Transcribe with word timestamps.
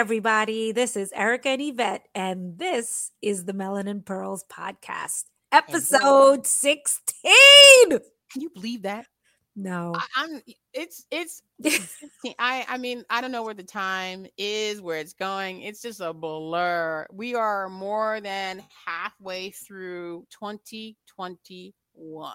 everybody. 0.00 0.72
This 0.72 0.96
is 0.96 1.12
Ericka 1.12 1.44
and 1.44 1.60
Yvette, 1.60 2.08
and 2.14 2.56
this 2.56 3.12
is 3.20 3.44
the 3.44 3.52
Melanin 3.52 4.02
Pearls 4.02 4.46
podcast, 4.50 5.24
episode 5.52 6.46
16. 6.46 7.34
Can 7.90 8.40
you 8.40 8.48
believe 8.48 8.80
that? 8.84 9.04
No. 9.54 9.92
I, 9.94 10.06
I'm 10.16 10.40
it's 10.72 11.04
it's 11.10 11.42
I 12.38 12.64
I 12.66 12.78
mean, 12.78 13.04
I 13.10 13.20
don't 13.20 13.30
know 13.30 13.42
where 13.42 13.52
the 13.52 13.62
time 13.62 14.26
is, 14.38 14.80
where 14.80 14.96
it's 14.96 15.12
going. 15.12 15.60
It's 15.60 15.82
just 15.82 16.00
a 16.00 16.14
blur. 16.14 17.06
We 17.12 17.34
are 17.34 17.68
more 17.68 18.22
than 18.22 18.62
halfway 18.86 19.50
through 19.50 20.26
2021. 20.30 22.32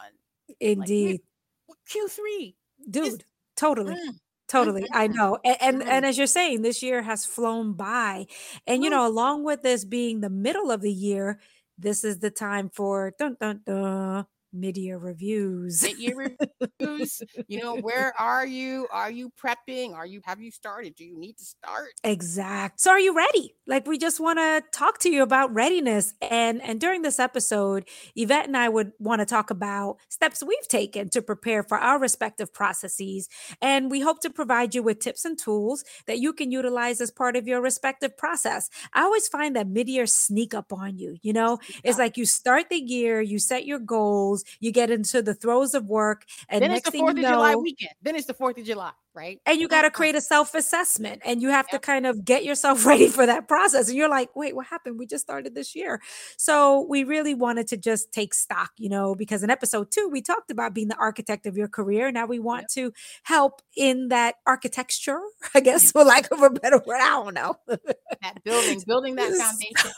Indeed. 0.60 1.22
Like, 1.68 1.80
Q3. 1.90 2.54
Dude, 2.92 3.24
totally. 3.56 3.96
Mm. 3.96 4.20
Totally. 4.48 4.86
I 4.94 5.08
mm-hmm. 5.08 5.18
know. 5.18 5.40
And, 5.44 5.58
and, 5.62 5.84
and 5.84 6.06
as 6.06 6.18
you're 6.18 6.28
saying, 6.28 6.62
this 6.62 6.84
year 6.84 7.02
has 7.02 7.26
flown 7.26 7.74
by. 7.74 8.28
And 8.68 8.84
you 8.84 8.90
know, 8.90 9.08
along 9.08 9.44
with 9.44 9.64
this 9.64 9.86
being 9.86 10.22
the 10.22 10.30
middle 10.30 10.72
of 10.72 10.82
the 10.82 10.92
year, 10.92 11.40
this 11.78 12.04
is 12.04 12.20
the 12.20 12.32
time 12.32 12.70
for 12.70 13.14
dun 13.18 13.38
dun 13.40 13.62
dun 13.66 14.26
mid-year 14.56 14.98
reviews. 14.98 15.84
Mid-year 15.84 16.36
reviews. 16.80 17.22
you 17.48 17.62
know, 17.62 17.76
where 17.82 18.14
are 18.20 18.46
you? 18.46 18.88
Are 18.92 19.12
you 19.12 19.32
prepping? 19.42 19.94
Are 19.94 20.06
you 20.06 20.22
have 20.26 20.42
you 20.42 20.52
started? 20.52 20.96
Do 20.96 21.04
you 21.04 21.18
need 21.20 21.38
to 21.38 21.46
start? 21.46 21.90
Exact. 22.04 22.80
So 22.80 22.92
are 22.92 23.00
you 23.00 23.16
ready? 23.16 23.56
Like 23.68 23.88
we 23.88 23.98
just 23.98 24.20
want 24.20 24.40
to 24.40 24.64
talk 24.72 25.00
to 25.00 25.10
you 25.10 25.24
about 25.24 25.54
readiness. 25.54 26.14
And 26.22 26.62
and 26.62 26.80
during 26.80 27.02
this 27.02 27.20
episode, 27.20 27.88
Yvette 28.16 28.48
and 28.48 28.58
I 28.58 28.70
would 28.70 28.92
want 29.00 29.20
to 29.20 29.26
talk 29.26 29.50
about 29.50 29.98
steps 30.10 30.44
we've 30.44 30.68
taken 30.68 31.10
to 31.10 31.22
prepare 31.22 31.64
for 31.64 31.78
our 31.78 32.00
respective 32.00 32.54
processes. 32.54 33.28
And 33.62 33.92
we 33.92 34.02
hope 34.02 34.22
to 34.22 34.30
provide 34.30 34.74
you 34.76 34.84
with 34.84 35.00
tips 35.00 35.26
and 35.26 35.38
tools 35.38 35.84
that 36.08 36.20
you 36.20 36.34
can 36.34 36.52
utilize 36.52 37.02
as 37.02 37.12
part 37.12 37.36
of 37.36 37.48
your 37.48 37.62
respective 37.62 38.18
process. 38.18 38.70
I 38.94 39.02
always 39.02 39.28
find 39.28 39.56
that 39.56 39.68
mid-year 39.68 40.06
sneak 40.06 40.54
up 40.54 40.72
on 40.72 40.98
you, 40.98 41.18
you 41.22 41.34
know? 41.34 41.60
It's 41.84 41.98
like 41.98 42.18
you 42.18 42.26
start 42.26 42.70
the 42.70 42.78
year, 42.78 43.22
you 43.22 43.40
set 43.40 43.66
your 43.66 43.80
goals, 43.80 44.44
you 44.60 44.72
get 44.72 44.90
into 44.92 45.22
the 45.22 45.34
throes 45.34 45.74
of 45.74 45.86
work, 45.86 46.26
and 46.50 46.62
then 46.62 46.72
next 46.72 46.88
it's 46.88 46.92
the 46.92 47.00
Fourth 47.00 47.12
of 47.12 47.18
know, 47.18 47.30
July 47.32 47.56
weekend. 47.56 47.92
Then 48.02 48.16
it's 48.16 48.28
the 48.28 48.34
Fourth 48.34 48.58
of 48.58 48.66
July, 48.66 48.92
right? 49.14 49.40
And 49.46 49.60
you 49.60 49.68
got 49.68 49.82
to 49.82 49.88
mm-hmm. 49.88 49.96
create 49.96 50.16
a 50.16 50.22
self-assessment, 50.22 51.22
and 51.26 51.42
you 51.42 51.50
have 51.50 51.68
yep. 51.72 51.82
to 51.82 51.86
kind 51.86 52.06
of 52.06 52.26
get 52.26 52.44
yourself 52.44 52.86
ready 52.86 53.08
for 53.08 53.26
that 53.26 53.48
process. 53.48 53.88
And 53.90 53.98
you're 53.98 54.10
like, 54.10 54.36
wait, 54.36 54.56
what 54.56 54.68
happened? 54.68 55.00
We 55.00 55.06
just 55.06 55.24
started 55.24 55.56
this 55.56 55.76
year, 55.76 56.02
so 56.38 56.86
we 56.90 57.04
really 57.04 57.34
wanted 57.34 57.68
to 57.70 57.78
just 57.78 58.12
take 58.12 58.34
stock, 58.34 58.72
you 58.78 58.90
know, 58.90 59.16
because 59.16 59.44
in 59.44 59.50
episode 59.50 59.92
two 59.92 60.10
we 60.12 60.22
talked 60.22 60.52
about 60.52 60.74
being 60.74 60.88
the 60.88 60.98
architect 60.98 61.46
of 61.46 61.58
your 61.58 61.68
career. 61.68 62.12
Now 62.12 62.26
we 62.26 62.40
want 62.40 62.64
yep. 62.64 62.70
to 62.86 62.94
help 63.24 63.62
in 63.76 64.10
that 64.10 64.36
architecture, 64.46 65.20
I 65.56 65.60
guess, 65.60 65.92
for 65.92 66.04
lack 66.04 66.32
of 66.32 66.42
a 66.42 66.50
better 66.50 66.82
word. 66.86 67.00
I 67.02 67.10
don't 67.10 67.34
know. 67.34 67.56
that 67.68 68.44
building, 68.44 68.82
building 68.86 69.16
that 69.16 69.34
foundation 69.38 69.92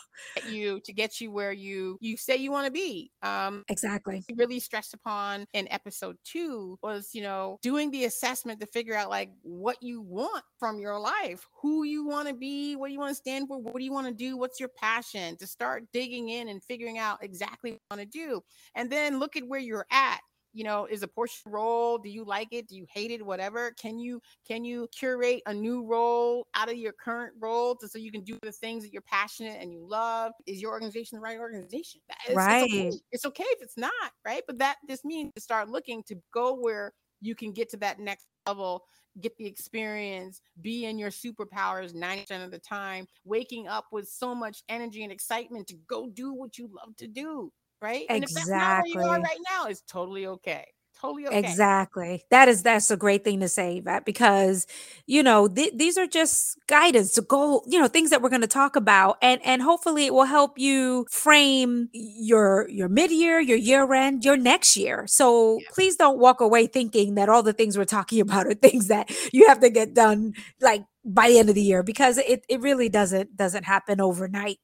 you 0.50 0.80
to 0.82 0.94
get 0.94 1.20
you 1.22 1.32
where 1.32 1.52
you 1.52 1.98
you 2.02 2.18
say 2.18 2.36
you 2.36 2.52
want 2.52 2.66
to 2.66 2.72
be. 2.72 3.12
Um, 3.22 3.64
exactly. 3.70 4.24
Really 4.36 4.60
stressed 4.60 4.94
upon 4.94 5.46
in 5.54 5.68
episode 5.72 6.18
two 6.24 6.78
was 6.82 7.10
you 7.14 7.22
know 7.22 7.58
doing 7.62 7.92
the 7.92 8.06
assessment 8.06 8.60
to 8.62 8.68
figure 8.68 8.96
out 8.96 9.10
like 9.10 9.30
what 9.42 9.78
you 9.82 10.02
want 10.02 10.44
from 10.60 10.80
your 10.80 11.00
life, 11.00 11.46
who 11.62 11.84
you 11.84 12.06
want 12.06 12.28
to 12.28 12.34
be, 12.34 12.76
what 12.76 12.92
you 12.92 13.00
want 13.00 13.12
to 13.12 13.16
stand 13.16 13.48
for, 13.48 13.60
what 13.60 13.78
do 13.78 13.84
you 13.84 13.94
want 13.94 14.08
to 14.08 14.14
do, 14.14 14.38
what's 14.38 14.60
your 14.60 14.70
passion. 14.70 15.36
To 15.38 15.48
start 15.48 15.84
digging 15.94 16.30
in 16.30 16.50
and 16.50 16.64
figuring 16.64 16.98
out 16.98 17.24
exactly 17.24 17.72
what 17.72 17.80
you 17.80 17.98
want 17.98 18.12
to 18.12 18.18
do, 18.18 18.42
and 18.76 18.90
then 18.90 19.20
look 19.20 19.36
at 19.36 19.48
where 19.48 19.60
you're 19.60 19.88
at 19.92 20.20
you 20.58 20.64
know 20.64 20.88
is 20.88 21.04
a 21.04 21.08
portion 21.08 21.52
role? 21.52 22.00
Do 22.00 22.10
you 22.10 22.26
like 22.26 22.48
it? 22.52 22.68
Do 22.68 22.76
you 22.76 22.88
hate 22.92 23.12
it? 23.12 23.24
Whatever. 23.24 23.72
Can 23.80 24.00
you 24.00 24.20
can 24.48 24.66
you 24.66 24.88
curate 24.92 25.44
a 25.46 25.54
new 25.54 25.86
role 25.86 26.48
out 26.56 26.70
of 26.70 26.78
your 26.78 26.94
current 26.94 27.34
role 27.40 27.76
to, 27.76 27.88
so 27.88 28.00
you 28.00 28.12
can 28.12 28.24
do 28.24 28.40
the 28.42 28.52
things 28.52 28.84
that 28.84 28.92
you're 28.92 29.04
passionate 29.04 29.60
and 29.62 29.72
you 29.72 29.86
love? 29.88 30.32
Is 30.48 30.60
your 30.60 30.72
organization 30.72 31.18
the 31.18 31.22
right 31.22 31.38
organization? 31.38 32.02
It's, 32.26 32.36
right 32.36 32.64
it's 32.64 32.74
okay. 32.74 33.00
it's 33.12 33.26
okay 33.26 33.46
if 33.50 33.62
it's 33.62 33.78
not 33.78 33.92
right? 34.26 34.42
But 34.48 34.58
that 34.58 34.78
just 34.90 35.06
means 35.06 35.32
to 35.36 35.42
start 35.42 35.70
looking 35.70 36.02
to 36.08 36.16
go 36.34 36.56
where 36.56 36.94
you 37.22 37.36
can 37.36 37.52
get 37.52 37.70
to 37.70 37.78
that 37.78 38.00
next 38.00 38.26
level 38.48 38.84
get 39.20 39.36
the 39.38 39.46
experience, 39.46 40.42
be 40.62 40.86
in 40.86 41.00
your 41.00 41.10
superpowers 41.10 41.96
90% 41.96 42.46
of 42.46 42.52
the 42.52 42.60
time, 42.60 43.08
waking 43.26 43.68
up 43.68 43.86
with 43.92 44.08
so 44.08 44.36
much 44.36 44.62
energy 44.70 45.04
and 45.04 45.12
excitement 45.12 45.68
to 45.68 45.76
go 45.88 46.08
do 46.08 46.34
what 46.34 46.58
you 46.58 46.70
love 46.72 46.96
to 46.98 47.08
do 47.08 47.52
right? 47.82 48.06
Exactly. 48.10 48.16
And 48.16 48.24
if 48.24 48.34
that's 48.34 48.50
not 48.50 48.84
where 48.94 49.04
you 49.04 49.10
are 49.10 49.22
right 49.22 49.40
now, 49.50 49.68
it's 49.68 49.82
totally 49.82 50.28
okay. 50.28 50.66
Totally 51.00 51.28
okay. 51.28 51.38
Exactly. 51.38 52.24
That 52.32 52.48
is 52.48 52.64
that's 52.64 52.90
a 52.90 52.98
great 52.98 53.24
thing 53.24 53.40
to 53.42 53.48
say, 53.48 53.82
that 53.82 54.04
because 54.04 54.66
you 55.06 55.22
know 55.22 55.48
th- 55.48 55.74
these 55.76 55.96
are 55.96 56.08
just 56.08 56.58
guidance 56.68 57.12
to 57.14 57.22
go, 57.22 57.62
you 57.68 57.80
know, 57.80 57.88
things 57.88 58.10
that 58.10 58.22
we're 58.22 58.30
going 58.30 58.42
to 58.42 58.48
talk 58.48 58.76
about, 58.76 59.18
and 59.22 59.40
and 59.46 59.62
hopefully 59.62 60.08
it 60.08 60.14
will 60.14 60.26
help 60.26 60.58
you 60.58 61.06
frame 61.12 61.90
your 61.94 62.68
your 62.70 62.90
mid 62.90 63.12
year, 63.12 63.40
your 63.40 63.58
year 63.58 63.94
end, 63.94 64.26
your 64.26 64.38
next 64.38 64.76
year. 64.76 65.06
So 65.08 65.60
yeah. 65.60 65.68
please 65.72 65.98
don't 65.98 66.18
walk 66.18 66.42
away 66.42 66.66
thinking 66.66 67.14
that 67.16 67.30
all 67.30 67.44
the 67.44 67.54
things 67.54 67.78
we're 67.78 67.86
talking 67.86 68.20
about 68.28 68.48
are 68.48 68.56
things 68.56 68.88
that 68.88 69.12
you 69.32 69.48
have 69.48 69.60
to 69.60 69.70
get 69.70 69.94
done 69.94 70.34
like 70.62 70.84
by 71.06 71.30
the 71.30 71.40
end 71.40 71.48
of 71.48 71.56
the 71.56 71.62
year 71.62 71.84
because 71.84 72.18
it, 72.18 72.44
it 72.50 72.60
really 72.60 72.90
doesn't 72.90 73.38
doesn't 73.38 73.64
happen 73.64 74.02
overnight 74.02 74.58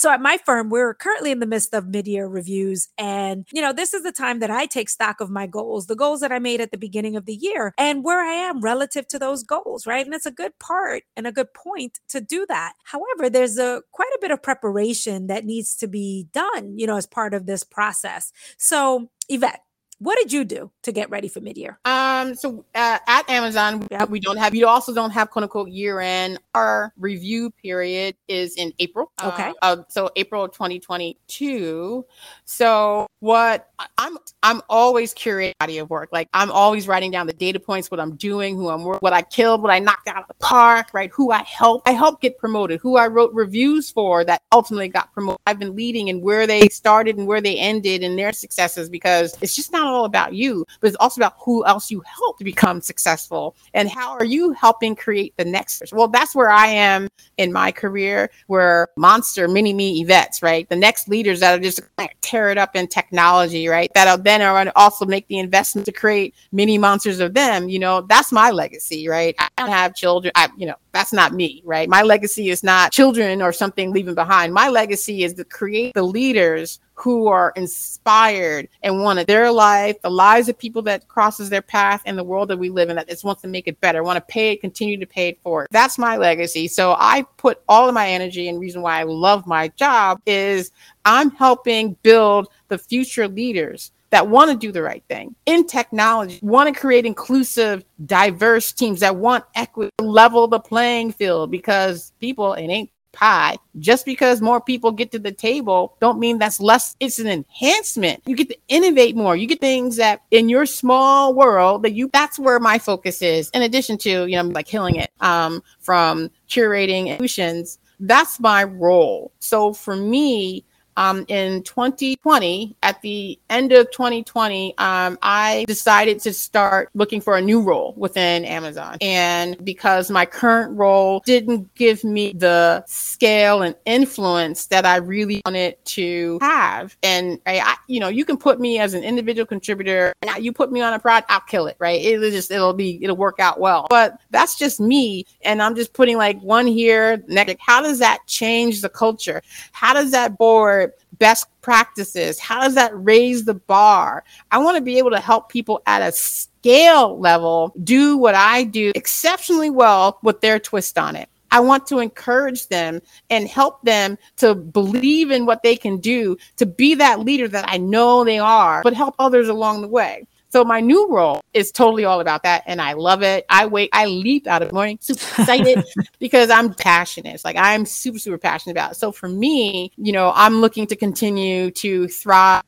so 0.00 0.10
at 0.10 0.22
my 0.22 0.38
firm, 0.46 0.70
we're 0.70 0.94
currently 0.94 1.30
in 1.30 1.40
the 1.40 1.46
midst 1.46 1.74
of 1.74 1.88
mid-year 1.88 2.26
reviews. 2.26 2.88
And, 2.96 3.46
you 3.52 3.60
know, 3.60 3.70
this 3.70 3.92
is 3.92 4.02
the 4.02 4.12
time 4.12 4.38
that 4.38 4.50
I 4.50 4.64
take 4.64 4.88
stock 4.88 5.20
of 5.20 5.28
my 5.28 5.46
goals, 5.46 5.88
the 5.88 5.94
goals 5.94 6.20
that 6.20 6.32
I 6.32 6.38
made 6.38 6.62
at 6.62 6.70
the 6.70 6.78
beginning 6.78 7.16
of 7.16 7.26
the 7.26 7.34
year 7.34 7.74
and 7.76 8.02
where 8.02 8.22
I 8.22 8.32
am 8.32 8.62
relative 8.62 9.06
to 9.08 9.18
those 9.18 9.42
goals, 9.42 9.86
right? 9.86 10.06
And 10.06 10.14
it's 10.14 10.24
a 10.24 10.30
good 10.30 10.58
part 10.58 11.02
and 11.18 11.26
a 11.26 11.32
good 11.32 11.52
point 11.52 12.00
to 12.08 12.22
do 12.22 12.46
that. 12.48 12.72
However, 12.84 13.28
there's 13.28 13.58
a 13.58 13.82
quite 13.92 14.08
a 14.14 14.18
bit 14.22 14.30
of 14.30 14.42
preparation 14.42 15.26
that 15.26 15.44
needs 15.44 15.76
to 15.76 15.86
be 15.86 16.28
done, 16.32 16.78
you 16.78 16.86
know, 16.86 16.96
as 16.96 17.06
part 17.06 17.34
of 17.34 17.44
this 17.44 17.62
process. 17.62 18.32
So, 18.56 19.10
Yvette, 19.28 19.60
what 20.00 20.16
did 20.16 20.32
you 20.32 20.44
do 20.44 20.70
to 20.82 20.92
get 20.92 21.10
ready 21.10 21.28
for 21.28 21.40
mid-year? 21.40 21.78
Um, 21.84 22.34
so 22.34 22.64
uh, 22.74 22.98
at 23.06 23.28
Amazon, 23.28 23.86
yep. 23.90 24.08
we 24.08 24.18
don't 24.18 24.38
have, 24.38 24.54
You 24.54 24.66
also 24.66 24.94
don't 24.94 25.10
have 25.10 25.30
quote 25.30 25.42
unquote 25.42 25.68
year 25.68 26.00
end. 26.00 26.38
Our 26.54 26.92
review 26.98 27.50
period 27.50 28.16
is 28.26 28.56
in 28.56 28.72
April. 28.78 29.12
Okay. 29.22 29.52
Uh, 29.60 29.76
uh, 29.80 29.82
so 29.88 30.10
April 30.16 30.48
2022. 30.48 32.06
So 32.46 33.06
what 33.20 33.70
I'm, 33.98 34.16
I'm 34.42 34.62
always 34.70 35.12
curating 35.12 35.52
body 35.58 35.76
of 35.78 35.90
work. 35.90 36.08
Like 36.12 36.30
I'm 36.32 36.50
always 36.50 36.88
writing 36.88 37.10
down 37.10 37.26
the 37.26 37.34
data 37.34 37.60
points, 37.60 37.90
what 37.90 38.00
I'm 38.00 38.16
doing, 38.16 38.56
who 38.56 38.70
I'm, 38.70 38.80
what 38.80 39.12
I 39.12 39.20
killed, 39.20 39.60
what 39.60 39.70
I 39.70 39.80
knocked 39.80 40.08
out 40.08 40.22
of 40.22 40.28
the 40.28 40.34
park, 40.34 40.88
right? 40.94 41.10
Who 41.12 41.30
I 41.30 41.42
helped, 41.42 41.86
I 41.86 41.92
helped 41.92 42.22
get 42.22 42.38
promoted, 42.38 42.80
who 42.80 42.96
I 42.96 43.06
wrote 43.06 43.34
reviews 43.34 43.90
for 43.90 44.24
that 44.24 44.40
ultimately 44.50 44.88
got 44.88 45.12
promoted. 45.12 45.40
I've 45.46 45.58
been 45.58 45.76
leading 45.76 46.08
and 46.08 46.22
where 46.22 46.46
they 46.46 46.68
started 46.68 47.18
and 47.18 47.26
where 47.26 47.42
they 47.42 47.58
ended 47.58 48.02
and 48.02 48.18
their 48.18 48.32
successes 48.32 48.88
because 48.88 49.36
it's 49.42 49.54
just 49.54 49.72
not 49.72 49.89
all 49.90 50.04
about 50.04 50.34
you, 50.34 50.66
but 50.80 50.88
it's 50.88 50.96
also 51.00 51.20
about 51.20 51.34
who 51.38 51.64
else 51.66 51.90
you 51.90 52.02
help 52.06 52.38
to 52.38 52.44
become 52.44 52.80
successful 52.80 53.56
and 53.74 53.88
how 53.88 54.12
are 54.12 54.24
you 54.24 54.52
helping 54.52 54.94
create 54.96 55.34
the 55.36 55.44
next. 55.44 55.92
Well, 55.92 56.08
that's 56.08 56.34
where 56.34 56.50
I 56.50 56.66
am 56.66 57.08
in 57.36 57.52
my 57.52 57.72
career, 57.72 58.30
where 58.46 58.88
monster 58.96 59.48
mini 59.48 59.72
me 59.72 60.02
Yvette's, 60.02 60.42
right? 60.42 60.68
The 60.68 60.76
next 60.76 61.08
leaders 61.08 61.40
that 61.40 61.58
are 61.58 61.62
just 61.62 61.80
like, 61.98 62.16
tear 62.20 62.50
it 62.50 62.58
up 62.58 62.76
in 62.76 62.86
technology, 62.86 63.68
right? 63.68 63.90
That'll 63.94 64.18
then 64.18 64.42
are 64.42 64.72
also 64.76 65.06
make 65.06 65.26
the 65.28 65.38
investment 65.38 65.86
to 65.86 65.92
create 65.92 66.34
mini 66.52 66.78
monsters 66.78 67.20
of 67.20 67.34
them. 67.34 67.68
You 67.68 67.78
know, 67.78 68.02
that's 68.02 68.32
my 68.32 68.50
legacy, 68.50 69.08
right? 69.08 69.34
I 69.38 69.48
don't 69.56 69.70
have 69.70 69.94
children. 69.94 70.32
I, 70.34 70.48
you 70.56 70.66
know, 70.66 70.76
that's 70.92 71.12
not 71.12 71.32
me, 71.32 71.62
right? 71.64 71.88
My 71.88 72.02
legacy 72.02 72.50
is 72.50 72.62
not 72.62 72.92
children 72.92 73.42
or 73.42 73.52
something 73.52 73.92
leaving 73.92 74.14
behind. 74.14 74.52
My 74.52 74.68
legacy 74.68 75.24
is 75.24 75.34
to 75.34 75.44
create 75.44 75.94
the 75.94 76.02
leaders 76.02 76.80
who 77.00 77.28
are 77.28 77.52
inspired 77.56 78.68
and 78.82 79.02
want 79.02 79.26
their 79.26 79.50
life, 79.50 80.00
the 80.02 80.10
lives 80.10 80.48
of 80.48 80.58
people 80.58 80.82
that 80.82 81.08
crosses 81.08 81.50
their 81.50 81.62
path 81.62 82.02
and 82.06 82.18
the 82.18 82.24
world 82.24 82.48
that 82.48 82.58
we 82.58 82.68
live 82.68 82.90
in 82.90 82.96
that 82.96 83.08
just 83.08 83.24
wants 83.24 83.42
to 83.42 83.48
make 83.48 83.66
it 83.66 83.80
better, 83.80 84.02
want 84.02 84.16
to 84.16 84.32
pay 84.32 84.52
it, 84.52 84.60
continue 84.60 84.98
to 84.98 85.06
pay 85.06 85.28
it 85.28 85.42
forward. 85.42 85.68
That's 85.70 85.98
my 85.98 86.16
legacy. 86.16 86.68
So 86.68 86.94
I 86.98 87.24
put 87.36 87.62
all 87.68 87.88
of 87.88 87.94
my 87.94 88.08
energy 88.08 88.48
and 88.48 88.60
reason 88.60 88.82
why 88.82 89.00
I 89.00 89.04
love 89.04 89.46
my 89.46 89.68
job 89.68 90.20
is 90.26 90.70
I'm 91.04 91.30
helping 91.30 91.96
build 92.02 92.48
the 92.68 92.78
future 92.78 93.28
leaders 93.28 93.92
that 94.10 94.28
want 94.28 94.50
to 94.50 94.56
do 94.56 94.72
the 94.72 94.82
right 94.82 95.04
thing 95.08 95.34
in 95.46 95.66
technology, 95.66 96.38
want 96.42 96.72
to 96.72 96.78
create 96.78 97.06
inclusive, 97.06 97.84
diverse 98.06 98.72
teams 98.72 99.00
that 99.00 99.16
want 99.16 99.44
equity, 99.54 99.90
level 100.00 100.48
the 100.48 100.58
playing 100.58 101.12
field 101.12 101.50
because 101.50 102.12
people, 102.20 102.54
it 102.54 102.66
ain't 102.66 102.90
pie. 103.12 103.56
Just 103.78 104.04
because 104.04 104.40
more 104.40 104.60
people 104.60 104.92
get 104.92 105.12
to 105.12 105.18
the 105.18 105.32
table 105.32 105.96
don't 106.00 106.18
mean 106.18 106.38
that's 106.38 106.60
less. 106.60 106.96
It's 107.00 107.18
an 107.18 107.28
enhancement. 107.28 108.22
You 108.26 108.36
get 108.36 108.48
to 108.48 108.56
innovate 108.68 109.16
more. 109.16 109.36
You 109.36 109.46
get 109.46 109.60
things 109.60 109.96
that 109.96 110.22
in 110.30 110.48
your 110.48 110.66
small 110.66 111.34
world 111.34 111.82
that 111.82 111.92
you, 111.92 112.10
that's 112.12 112.38
where 112.38 112.60
my 112.60 112.78
focus 112.78 113.22
is. 113.22 113.50
In 113.50 113.62
addition 113.62 113.98
to, 113.98 114.26
you 114.26 114.36
know, 114.36 114.48
like 114.48 114.66
killing 114.66 114.96
it 114.96 115.10
um, 115.20 115.62
from 115.78 116.30
curating 116.48 117.16
solutions, 117.16 117.78
that's 118.00 118.40
my 118.40 118.64
role. 118.64 119.32
So 119.40 119.72
for 119.72 119.94
me, 119.94 120.64
um, 121.00 121.24
in 121.28 121.62
2020, 121.62 122.76
at 122.82 123.00
the 123.00 123.38
end 123.48 123.72
of 123.72 123.90
2020, 123.90 124.76
um, 124.76 125.18
I 125.22 125.64
decided 125.66 126.20
to 126.20 126.34
start 126.34 126.90
looking 126.92 127.22
for 127.22 127.38
a 127.38 127.40
new 127.40 127.62
role 127.62 127.94
within 127.96 128.44
Amazon. 128.44 128.98
And 129.00 129.64
because 129.64 130.10
my 130.10 130.26
current 130.26 130.76
role 130.76 131.22
didn't 131.24 131.74
give 131.74 132.04
me 132.04 132.34
the 132.34 132.84
scale 132.86 133.62
and 133.62 133.74
influence 133.86 134.66
that 134.66 134.84
I 134.84 134.96
really 134.96 135.40
wanted 135.46 135.82
to 135.86 136.38
have, 136.42 136.94
and 137.02 137.40
I, 137.46 137.60
I 137.60 137.76
you 137.86 137.98
know, 137.98 138.08
you 138.08 138.26
can 138.26 138.36
put 138.36 138.60
me 138.60 138.78
as 138.78 138.92
an 138.92 139.02
individual 139.02 139.46
contributor, 139.46 140.12
and 140.20 140.44
you 140.44 140.52
put 140.52 140.70
me 140.70 140.82
on 140.82 140.92
a 140.92 140.98
project, 140.98 141.30
I'll 141.30 141.40
kill 141.40 141.66
it, 141.66 141.76
right? 141.78 141.98
It'll 141.98 142.30
just, 142.30 142.50
it'll 142.50 142.74
be, 142.74 143.02
it'll 143.02 143.16
work 143.16 143.40
out 143.40 143.58
well. 143.58 143.86
But 143.88 144.20
that's 144.28 144.58
just 144.58 144.80
me, 144.80 145.24
and 145.40 145.62
I'm 145.62 145.74
just 145.74 145.94
putting 145.94 146.18
like 146.18 146.38
one 146.42 146.66
here, 146.66 147.24
next. 147.26 147.56
How 147.58 147.80
does 147.80 148.00
that 148.00 148.18
change 148.26 148.82
the 148.82 148.90
culture? 148.90 149.40
How 149.72 149.94
does 149.94 150.10
that 150.10 150.36
board 150.36 150.89
best 151.18 151.46
practices? 151.62 152.38
How 152.38 152.60
does 152.60 152.74
that 152.74 152.92
raise 152.94 153.44
the 153.44 153.54
bar? 153.54 154.24
I 154.50 154.58
want 154.58 154.76
to 154.76 154.82
be 154.82 154.98
able 154.98 155.10
to 155.10 155.20
help 155.20 155.48
people 155.48 155.82
at 155.86 156.02
a 156.02 156.12
scale 156.12 157.18
level 157.18 157.72
do 157.84 158.16
what 158.16 158.34
I 158.34 158.64
do 158.64 158.92
exceptionally 158.94 159.70
well 159.70 160.18
with 160.22 160.40
their 160.40 160.58
twist 160.58 160.98
on 160.98 161.16
it. 161.16 161.28
I 161.52 161.60
want 161.60 161.86
to 161.88 161.98
encourage 161.98 162.68
them 162.68 163.00
and 163.28 163.48
help 163.48 163.82
them 163.82 164.16
to 164.36 164.54
believe 164.54 165.30
in 165.30 165.46
what 165.46 165.62
they 165.62 165.76
can 165.76 165.98
do, 165.98 166.36
to 166.56 166.66
be 166.66 166.94
that 166.94 167.20
leader 167.20 167.48
that 167.48 167.64
I 167.68 167.76
know 167.78 168.24
they 168.24 168.38
are, 168.38 168.82
but 168.82 168.94
help 168.94 169.14
others 169.18 169.48
along 169.48 169.82
the 169.82 169.88
way. 169.88 170.26
So 170.50 170.64
my 170.64 170.80
new 170.80 171.08
role 171.08 171.40
is 171.54 171.70
totally 171.70 172.04
all 172.04 172.20
about 172.20 172.42
that, 172.42 172.64
and 172.66 172.82
I 172.82 172.94
love 172.94 173.22
it. 173.22 173.46
I 173.48 173.66
wake, 173.66 173.90
I 173.92 174.06
leap 174.06 174.48
out 174.48 174.62
of 174.62 174.68
the 174.68 174.74
morning, 174.74 174.98
super 175.00 175.20
excited 175.20 175.84
because 176.18 176.50
I'm 176.50 176.74
passionate. 176.74 177.34
It's 177.34 177.44
like 177.44 177.56
I'm 177.56 177.86
super, 177.86 178.18
super 178.18 178.36
passionate 178.36 178.72
about. 178.72 178.92
It. 178.92 178.94
So 178.96 179.12
for 179.12 179.28
me, 179.28 179.92
you 179.96 180.10
know, 180.10 180.32
I'm 180.34 180.60
looking 180.60 180.88
to 180.88 180.96
continue 180.96 181.70
to 181.70 182.08
thrive 182.08 182.64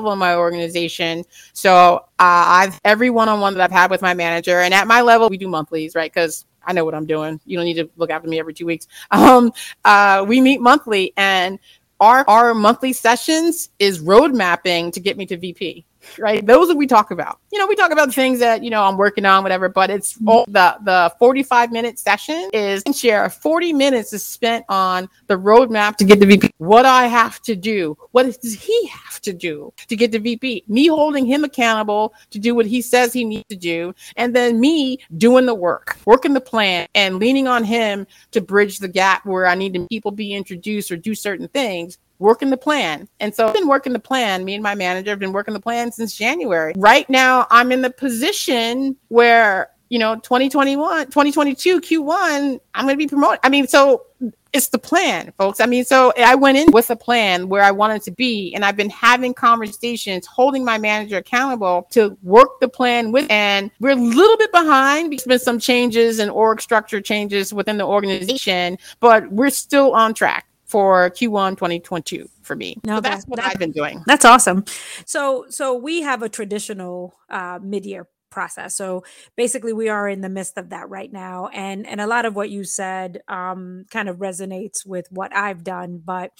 in 0.00 0.18
my 0.18 0.34
organization. 0.34 1.22
So 1.52 1.96
uh, 1.96 1.98
I've 2.18 2.80
every 2.84 3.10
one-on-one 3.10 3.54
that 3.54 3.62
I've 3.62 3.70
had 3.70 3.88
with 3.88 4.02
my 4.02 4.14
manager, 4.14 4.58
and 4.58 4.74
at 4.74 4.88
my 4.88 5.02
level, 5.02 5.28
we 5.28 5.38
do 5.38 5.46
monthlies, 5.46 5.94
right? 5.94 6.12
Because 6.12 6.46
I 6.64 6.72
know 6.72 6.84
what 6.84 6.96
I'm 6.96 7.06
doing. 7.06 7.40
You 7.46 7.58
don't 7.58 7.66
need 7.66 7.74
to 7.74 7.88
look 7.96 8.10
after 8.10 8.28
me 8.28 8.40
every 8.40 8.54
two 8.54 8.66
weeks. 8.66 8.88
Um, 9.12 9.52
uh, 9.84 10.24
we 10.26 10.40
meet 10.40 10.60
monthly, 10.60 11.12
and 11.16 11.60
our 12.00 12.24
our 12.26 12.54
monthly 12.54 12.92
sessions 12.92 13.68
is 13.78 14.00
road 14.00 14.34
mapping 14.34 14.90
to 14.90 14.98
get 14.98 15.16
me 15.16 15.26
to 15.26 15.36
VP 15.36 15.86
right? 16.18 16.44
Those 16.44 16.68
that 16.68 16.76
we 16.76 16.86
talk 16.86 17.10
about. 17.10 17.38
You 17.52 17.58
know, 17.58 17.66
we 17.66 17.76
talk 17.76 17.90
about 17.90 18.06
the 18.06 18.12
things 18.12 18.38
that, 18.40 18.62
you 18.62 18.70
know, 18.70 18.82
I'm 18.82 18.96
working 18.96 19.24
on, 19.24 19.42
whatever, 19.42 19.68
but 19.68 19.90
it's 19.90 20.18
all 20.26 20.44
the 20.46 20.76
the 20.82 21.14
45 21.18 21.72
minute 21.72 21.98
session 21.98 22.50
is 22.52 22.82
share 22.94 23.28
40 23.28 23.72
minutes 23.72 24.12
is 24.12 24.24
spent 24.24 24.64
on 24.68 25.08
the 25.26 25.34
roadmap 25.34 25.96
to 25.96 26.04
get 26.04 26.20
the 26.20 26.26
VP. 26.26 26.50
What 26.58 26.86
I 26.86 27.06
have 27.06 27.40
to 27.42 27.56
do, 27.56 27.96
what 28.12 28.24
does 28.24 28.54
he 28.54 28.86
have 28.88 29.20
to 29.22 29.32
do 29.32 29.72
to 29.88 29.96
get 29.96 30.12
the 30.12 30.18
VP? 30.18 30.64
Me 30.68 30.86
holding 30.86 31.26
him 31.26 31.44
accountable 31.44 32.14
to 32.30 32.38
do 32.38 32.54
what 32.54 32.66
he 32.66 32.82
says 32.82 33.12
he 33.12 33.24
needs 33.24 33.44
to 33.48 33.56
do, 33.56 33.94
and 34.16 34.34
then 34.34 34.60
me 34.60 34.98
doing 35.16 35.46
the 35.46 35.54
work, 35.54 35.96
working 36.04 36.34
the 36.34 36.40
plan, 36.40 36.86
and 36.94 37.18
leaning 37.18 37.48
on 37.48 37.64
him 37.64 38.06
to 38.32 38.40
bridge 38.40 38.78
the 38.78 38.88
gap 38.88 39.24
where 39.26 39.46
I 39.46 39.54
need 39.54 39.74
to 39.74 39.86
people 39.88 40.10
be 40.10 40.34
introduced 40.34 40.90
or 40.90 40.96
do 40.96 41.14
certain 41.14 41.48
things 41.48 41.98
working 42.22 42.50
the 42.50 42.56
plan. 42.56 43.08
And 43.20 43.34
so 43.34 43.48
I've 43.48 43.54
been 43.54 43.68
working 43.68 43.92
the 43.92 43.98
plan. 43.98 44.44
Me 44.44 44.54
and 44.54 44.62
my 44.62 44.74
manager 44.74 45.10
have 45.10 45.18
been 45.18 45.32
working 45.32 45.52
the 45.52 45.60
plan 45.60 45.92
since 45.92 46.16
January. 46.16 46.72
Right 46.76 47.08
now, 47.10 47.46
I'm 47.50 47.72
in 47.72 47.82
the 47.82 47.90
position 47.90 48.96
where, 49.08 49.70
you 49.90 49.98
know, 49.98 50.14
2021, 50.16 51.06
2022, 51.06 51.80
Q1, 51.80 52.60
I'm 52.74 52.84
going 52.84 52.94
to 52.94 52.98
be 52.98 53.08
promoted. 53.08 53.40
I 53.42 53.48
mean, 53.50 53.66
so 53.66 54.06
it's 54.52 54.68
the 54.68 54.78
plan, 54.78 55.32
folks. 55.38 55.60
I 55.60 55.66
mean, 55.66 55.84
so 55.84 56.12
I 56.16 56.34
went 56.34 56.58
in 56.58 56.70
with 56.72 56.90
a 56.90 56.96
plan 56.96 57.48
where 57.48 57.62
I 57.62 57.70
wanted 57.70 58.02
to 58.02 58.10
be, 58.10 58.54
and 58.54 58.64
I've 58.64 58.76
been 58.76 58.90
having 58.90 59.32
conversations, 59.34 60.26
holding 60.26 60.64
my 60.64 60.78
manager 60.78 61.16
accountable 61.16 61.88
to 61.90 62.16
work 62.22 62.60
the 62.60 62.68
plan 62.68 63.12
with. 63.12 63.30
And 63.30 63.70
we're 63.80 63.90
a 63.90 63.96
little 63.96 64.36
bit 64.36 64.52
behind 64.52 65.10
because 65.10 65.24
there's 65.24 65.40
been 65.40 65.44
some 65.44 65.58
changes 65.58 66.18
and 66.18 66.30
org 66.30 66.60
structure 66.60 67.00
changes 67.00 67.52
within 67.52 67.78
the 67.78 67.86
organization, 67.86 68.78
but 69.00 69.30
we're 69.32 69.50
still 69.50 69.92
on 69.94 70.14
track 70.14 70.46
for 70.72 71.10
Q1 71.10 71.50
2022 71.50 72.26
for 72.40 72.56
me. 72.56 72.78
No, 72.82 72.96
so 72.96 73.00
that's 73.02 73.26
what 73.26 73.38
I've 73.38 73.58
been 73.58 73.72
doing. 73.72 74.02
That's 74.06 74.24
awesome. 74.24 74.64
So 75.04 75.44
so 75.50 75.76
we 75.76 76.00
have 76.00 76.22
a 76.22 76.30
traditional 76.30 77.14
uh, 77.28 77.58
mid-year 77.62 78.08
process. 78.30 78.74
So 78.74 79.04
basically 79.36 79.74
we 79.74 79.90
are 79.90 80.08
in 80.08 80.22
the 80.22 80.30
midst 80.30 80.56
of 80.56 80.70
that 80.70 80.88
right 80.88 81.12
now 81.12 81.48
and 81.48 81.86
and 81.86 82.00
a 82.00 82.06
lot 82.06 82.24
of 82.24 82.34
what 82.34 82.48
you 82.48 82.64
said 82.64 83.20
um 83.28 83.84
kind 83.90 84.08
of 84.08 84.16
resonates 84.16 84.86
with 84.86 85.12
what 85.12 85.36
I've 85.36 85.62
done, 85.62 86.00
but 86.02 86.30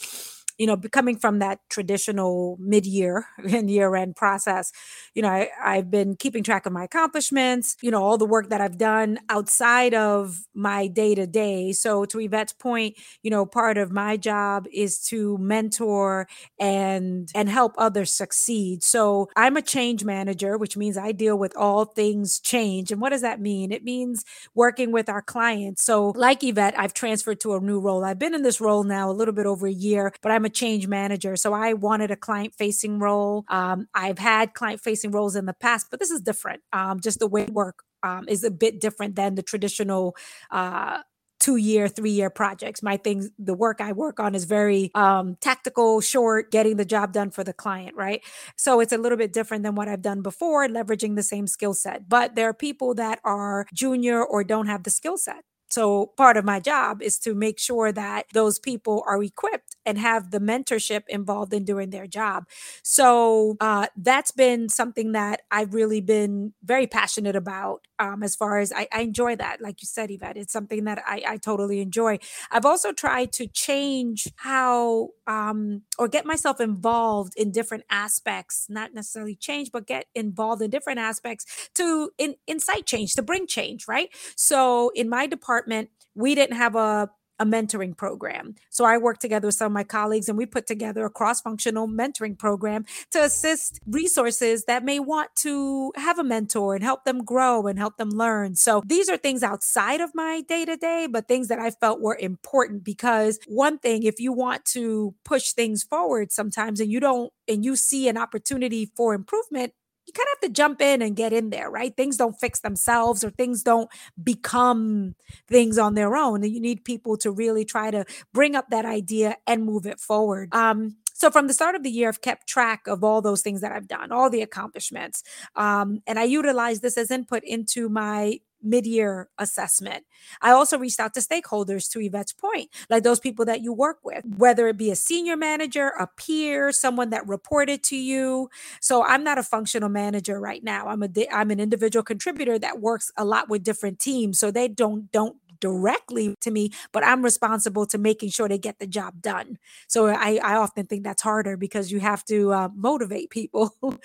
you 0.58 0.66
know, 0.66 0.76
coming 0.76 1.16
from 1.16 1.38
that 1.40 1.60
traditional 1.70 2.56
mid-year 2.60 3.26
and 3.50 3.70
year-end 3.70 4.16
process, 4.16 4.72
you 5.14 5.22
know, 5.22 5.28
I, 5.28 5.48
I've 5.62 5.90
been 5.90 6.16
keeping 6.16 6.42
track 6.42 6.66
of 6.66 6.72
my 6.72 6.84
accomplishments, 6.84 7.76
you 7.82 7.90
know, 7.90 8.02
all 8.02 8.18
the 8.18 8.26
work 8.26 8.48
that 8.50 8.60
I've 8.60 8.78
done 8.78 9.18
outside 9.28 9.94
of 9.94 10.40
my 10.54 10.86
day-to-day. 10.86 11.72
So 11.72 12.04
to 12.06 12.18
Yvette's 12.20 12.52
point, 12.52 12.96
you 13.22 13.30
know, 13.30 13.44
part 13.46 13.78
of 13.78 13.90
my 13.92 14.16
job 14.16 14.66
is 14.72 14.98
to 15.06 15.38
mentor 15.38 16.26
and 16.58 17.30
and 17.34 17.48
help 17.48 17.74
others 17.78 18.12
succeed. 18.12 18.82
So 18.82 19.28
I'm 19.36 19.56
a 19.56 19.62
change 19.62 20.04
manager, 20.04 20.56
which 20.58 20.76
means 20.76 20.96
I 20.96 21.12
deal 21.12 21.38
with 21.38 21.56
all 21.56 21.84
things 21.84 22.38
change. 22.40 22.90
And 22.90 23.00
what 23.00 23.10
does 23.10 23.22
that 23.22 23.40
mean? 23.40 23.72
It 23.72 23.84
means 23.84 24.24
working 24.54 24.92
with 24.92 25.08
our 25.08 25.22
clients. 25.22 25.84
So 25.84 26.10
like 26.16 26.42
Yvette, 26.44 26.78
I've 26.78 26.94
transferred 26.94 27.40
to 27.40 27.54
a 27.54 27.60
new 27.60 27.80
role. 27.80 28.04
I've 28.04 28.18
been 28.18 28.34
in 28.34 28.42
this 28.42 28.60
role 28.60 28.84
now 28.84 29.10
a 29.10 29.12
little 29.12 29.34
bit 29.34 29.46
over 29.46 29.66
a 29.66 29.72
year, 29.72 30.12
but 30.22 30.32
I'm 30.32 30.41
I'm 30.42 30.46
a 30.46 30.50
change 30.50 30.88
manager. 30.88 31.36
So 31.36 31.52
I 31.52 31.72
wanted 31.74 32.10
a 32.10 32.16
client 32.16 32.52
facing 32.58 32.98
role. 32.98 33.44
Um, 33.46 33.86
I've 33.94 34.18
had 34.18 34.54
client 34.54 34.80
facing 34.80 35.12
roles 35.12 35.36
in 35.36 35.46
the 35.46 35.52
past, 35.52 35.86
but 35.88 36.00
this 36.00 36.10
is 36.10 36.20
different. 36.20 36.62
Um, 36.72 36.98
just 36.98 37.20
the 37.20 37.28
way 37.28 37.44
work 37.44 37.84
um, 38.02 38.24
is 38.26 38.42
a 38.42 38.50
bit 38.50 38.80
different 38.80 39.14
than 39.14 39.36
the 39.36 39.42
traditional 39.44 40.16
uh, 40.50 41.02
two 41.38 41.54
year, 41.58 41.86
three 41.86 42.10
year 42.10 42.28
projects. 42.28 42.82
My 42.82 42.96
things, 42.96 43.30
the 43.38 43.54
work 43.54 43.80
I 43.80 43.92
work 43.92 44.18
on 44.18 44.34
is 44.34 44.44
very 44.44 44.90
um, 44.96 45.36
tactical, 45.40 46.00
short, 46.00 46.50
getting 46.50 46.76
the 46.76 46.84
job 46.84 47.12
done 47.12 47.30
for 47.30 47.44
the 47.44 47.52
client, 47.52 47.94
right? 47.94 48.20
So 48.56 48.80
it's 48.80 48.92
a 48.92 48.98
little 48.98 49.18
bit 49.18 49.32
different 49.32 49.62
than 49.62 49.76
what 49.76 49.86
I've 49.86 50.02
done 50.02 50.22
before, 50.22 50.66
leveraging 50.66 51.14
the 51.14 51.22
same 51.22 51.46
skill 51.46 51.74
set. 51.74 52.08
But 52.08 52.34
there 52.34 52.48
are 52.48 52.54
people 52.54 52.94
that 52.94 53.20
are 53.22 53.66
junior 53.72 54.24
or 54.24 54.42
don't 54.42 54.66
have 54.66 54.82
the 54.82 54.90
skill 54.90 55.18
set. 55.18 55.44
So 55.72 56.06
part 56.16 56.36
of 56.36 56.44
my 56.44 56.60
job 56.60 57.02
is 57.02 57.18
to 57.20 57.34
make 57.34 57.58
sure 57.58 57.92
that 57.92 58.26
those 58.32 58.58
people 58.58 59.02
are 59.06 59.22
equipped 59.22 59.76
and 59.86 59.98
have 59.98 60.30
the 60.30 60.38
mentorship 60.38 61.02
involved 61.08 61.52
in 61.54 61.64
doing 61.64 61.90
their 61.90 62.06
job. 62.06 62.44
So 62.82 63.56
uh, 63.60 63.86
that's 63.96 64.30
been 64.32 64.68
something 64.68 65.12
that 65.12 65.42
I've 65.50 65.74
really 65.74 66.00
been 66.00 66.52
very 66.62 66.86
passionate 66.86 67.36
about. 67.36 67.86
Um, 68.02 68.22
as 68.22 68.34
far 68.34 68.58
as 68.58 68.72
I, 68.72 68.88
I, 68.92 69.02
enjoy 69.02 69.36
that, 69.36 69.60
like 69.60 69.82
you 69.82 69.86
said, 69.86 70.10
Yvette, 70.10 70.36
it's 70.36 70.52
something 70.52 70.84
that 70.84 71.02
I, 71.06 71.22
I 71.26 71.36
totally 71.36 71.80
enjoy. 71.80 72.18
I've 72.50 72.66
also 72.66 72.92
tried 72.92 73.32
to 73.34 73.46
change 73.46 74.26
how 74.36 75.10
um, 75.26 75.82
or 75.98 76.08
get 76.08 76.26
myself 76.26 76.60
involved 76.60 77.34
in 77.36 77.52
different 77.52 77.84
aspects, 77.90 78.66
not 78.68 78.94
necessarily 78.94 79.36
change, 79.36 79.70
but 79.72 79.86
get 79.86 80.06
involved 80.14 80.62
in 80.62 80.70
different 80.70 80.98
aspects 80.98 81.70
to 81.74 82.10
in, 82.18 82.34
incite 82.46 82.86
change, 82.86 83.12
to 83.14 83.22
bring 83.22 83.46
change, 83.46 83.86
right? 83.86 84.08
So 84.36 84.90
in 84.94 85.08
my 85.08 85.26
department 85.26 85.52
department, 85.52 85.90
we 86.14 86.34
didn't 86.34 86.56
have 86.56 86.76
a 86.76 87.10
a 87.42 87.44
mentoring 87.44 87.96
program. 87.96 88.54
So 88.70 88.84
I 88.84 88.96
worked 88.98 89.20
together 89.20 89.48
with 89.48 89.56
some 89.56 89.66
of 89.66 89.72
my 89.72 89.82
colleagues 89.82 90.28
and 90.28 90.38
we 90.38 90.46
put 90.46 90.66
together 90.66 91.04
a 91.04 91.10
cross 91.10 91.40
functional 91.40 91.88
mentoring 91.88 92.38
program 92.38 92.84
to 93.10 93.22
assist 93.22 93.80
resources 93.86 94.64
that 94.66 94.84
may 94.84 95.00
want 95.00 95.34
to 95.36 95.92
have 95.96 96.20
a 96.20 96.24
mentor 96.24 96.76
and 96.76 96.84
help 96.84 97.04
them 97.04 97.24
grow 97.24 97.66
and 97.66 97.78
help 97.78 97.96
them 97.96 98.10
learn. 98.10 98.54
So 98.54 98.82
these 98.86 99.08
are 99.08 99.16
things 99.16 99.42
outside 99.42 100.00
of 100.00 100.12
my 100.14 100.42
day 100.42 100.64
to 100.64 100.76
day, 100.76 101.08
but 101.10 101.26
things 101.26 101.48
that 101.48 101.58
I 101.58 101.70
felt 101.70 102.00
were 102.00 102.16
important 102.16 102.84
because 102.84 103.40
one 103.48 103.78
thing, 103.78 104.04
if 104.04 104.20
you 104.20 104.32
want 104.32 104.64
to 104.66 105.14
push 105.24 105.52
things 105.52 105.82
forward 105.82 106.30
sometimes 106.30 106.78
and 106.78 106.90
you 106.90 107.00
don't, 107.00 107.32
and 107.48 107.64
you 107.64 107.74
see 107.74 108.08
an 108.08 108.16
opportunity 108.16 108.92
for 108.96 109.14
improvement, 109.14 109.72
you 110.06 110.12
kind 110.12 110.26
of 110.32 110.40
have 110.40 110.48
to 110.50 110.52
jump 110.52 110.80
in 110.80 111.02
and 111.02 111.16
get 111.16 111.32
in 111.32 111.50
there, 111.50 111.70
right? 111.70 111.96
Things 111.96 112.16
don't 112.16 112.38
fix 112.38 112.60
themselves 112.60 113.22
or 113.22 113.30
things 113.30 113.62
don't 113.62 113.88
become 114.22 115.14
things 115.48 115.78
on 115.78 115.94
their 115.94 116.16
own. 116.16 116.42
And 116.42 116.52
you 116.52 116.60
need 116.60 116.84
people 116.84 117.16
to 117.18 117.30
really 117.30 117.64
try 117.64 117.90
to 117.90 118.04
bring 118.32 118.56
up 118.56 118.70
that 118.70 118.84
idea 118.84 119.36
and 119.46 119.64
move 119.64 119.86
it 119.86 120.00
forward. 120.00 120.52
Um, 120.54 120.96
so 121.14 121.30
from 121.30 121.46
the 121.46 121.54
start 121.54 121.76
of 121.76 121.82
the 121.82 121.90
year, 121.90 122.08
I've 122.08 122.20
kept 122.20 122.48
track 122.48 122.86
of 122.86 123.04
all 123.04 123.22
those 123.22 123.42
things 123.42 123.60
that 123.60 123.70
I've 123.70 123.86
done, 123.86 124.10
all 124.10 124.28
the 124.28 124.42
accomplishments. 124.42 125.22
Um, 125.54 126.02
and 126.06 126.18
I 126.18 126.24
utilize 126.24 126.80
this 126.80 126.98
as 126.98 127.10
input 127.10 127.44
into 127.44 127.88
my 127.88 128.40
mid-year 128.62 129.28
assessment. 129.38 130.04
I 130.40 130.50
also 130.50 130.78
reached 130.78 131.00
out 131.00 131.14
to 131.14 131.20
stakeholders 131.20 131.90
to 131.90 132.00
Yvette's 132.00 132.32
point, 132.32 132.70
like 132.90 133.02
those 133.02 133.20
people 133.20 133.44
that 133.46 133.60
you 133.62 133.72
work 133.72 133.98
with, 134.04 134.24
whether 134.36 134.68
it 134.68 134.76
be 134.76 134.90
a 134.90 134.96
senior 134.96 135.36
manager, 135.36 135.88
a 135.98 136.06
peer, 136.16 136.72
someone 136.72 137.10
that 137.10 137.26
reported 137.26 137.82
to 137.84 137.96
you. 137.96 138.48
So 138.80 139.04
I'm 139.04 139.24
not 139.24 139.38
a 139.38 139.42
functional 139.42 139.88
manager 139.88 140.40
right 140.40 140.62
now. 140.62 140.88
I'm 140.88 141.02
a 141.02 141.08
I'm 141.32 141.50
an 141.50 141.60
individual 141.60 142.02
contributor 142.02 142.58
that 142.58 142.80
works 142.80 143.12
a 143.16 143.24
lot 143.24 143.48
with 143.48 143.62
different 143.62 143.98
teams, 143.98 144.38
so 144.38 144.50
they 144.50 144.68
don't 144.68 145.10
don't 145.12 145.36
directly 145.62 146.34
to 146.40 146.50
me, 146.50 146.70
but 146.92 147.02
I'm 147.02 147.22
responsible 147.22 147.86
to 147.86 147.96
making 147.96 148.30
sure 148.30 148.48
they 148.48 148.58
get 148.58 148.80
the 148.80 148.86
job 148.86 149.22
done. 149.22 149.58
So 149.88 150.08
I, 150.08 150.38
I 150.42 150.56
often 150.56 150.86
think 150.86 151.04
that's 151.04 151.22
harder 151.22 151.56
because 151.56 151.90
you 151.90 152.00
have 152.00 152.24
to 152.26 152.52
uh, 152.52 152.68
motivate 152.74 153.30
people 153.30 153.74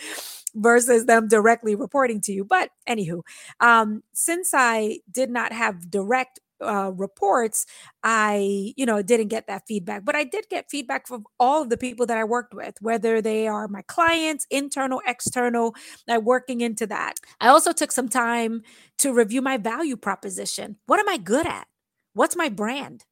versus 0.56 1.06
them 1.06 1.28
directly 1.28 1.76
reporting 1.76 2.22
to 2.22 2.32
you. 2.32 2.46
But 2.46 2.70
anywho, 2.88 3.24
um, 3.60 4.04
since 4.14 4.54
I 4.54 5.00
did 5.12 5.30
not 5.32 5.52
have 5.52 5.90
direct 5.90 6.40
uh, 6.62 6.92
reports, 6.96 7.66
I, 8.04 8.74
you 8.78 8.86
know, 8.86 9.02
didn't 9.02 9.28
get 9.28 9.48
that 9.48 9.64
feedback, 9.68 10.06
but 10.06 10.16
I 10.16 10.24
did 10.24 10.46
get 10.50 10.70
feedback 10.70 11.08
from 11.08 11.26
all 11.40 11.62
of 11.62 11.70
the 11.70 11.78
people 11.78 12.06
that 12.08 12.18
I 12.18 12.24
worked 12.24 12.54
with, 12.54 12.76
whether 12.82 13.22
they 13.22 13.48
are 13.48 13.68
my 13.68 13.82
clients, 13.84 14.46
internal, 14.50 15.02
external, 15.06 15.76
like 16.08 16.22
working 16.22 16.62
into 16.62 16.88
that. 16.88 17.16
I 17.40 17.50
also 17.50 17.72
took 17.74 17.92
some 17.92 18.10
time 18.10 18.62
to 19.00 19.14
review 19.14 19.42
my 19.42 19.58
value 19.58 19.98
proposition. 19.98 20.78
What 20.86 21.00
am 21.00 21.10
I 21.10 21.18
good 21.18 21.48
at? 21.48 21.68
What's 22.14 22.36
my 22.36 22.50
brand? 22.50 23.06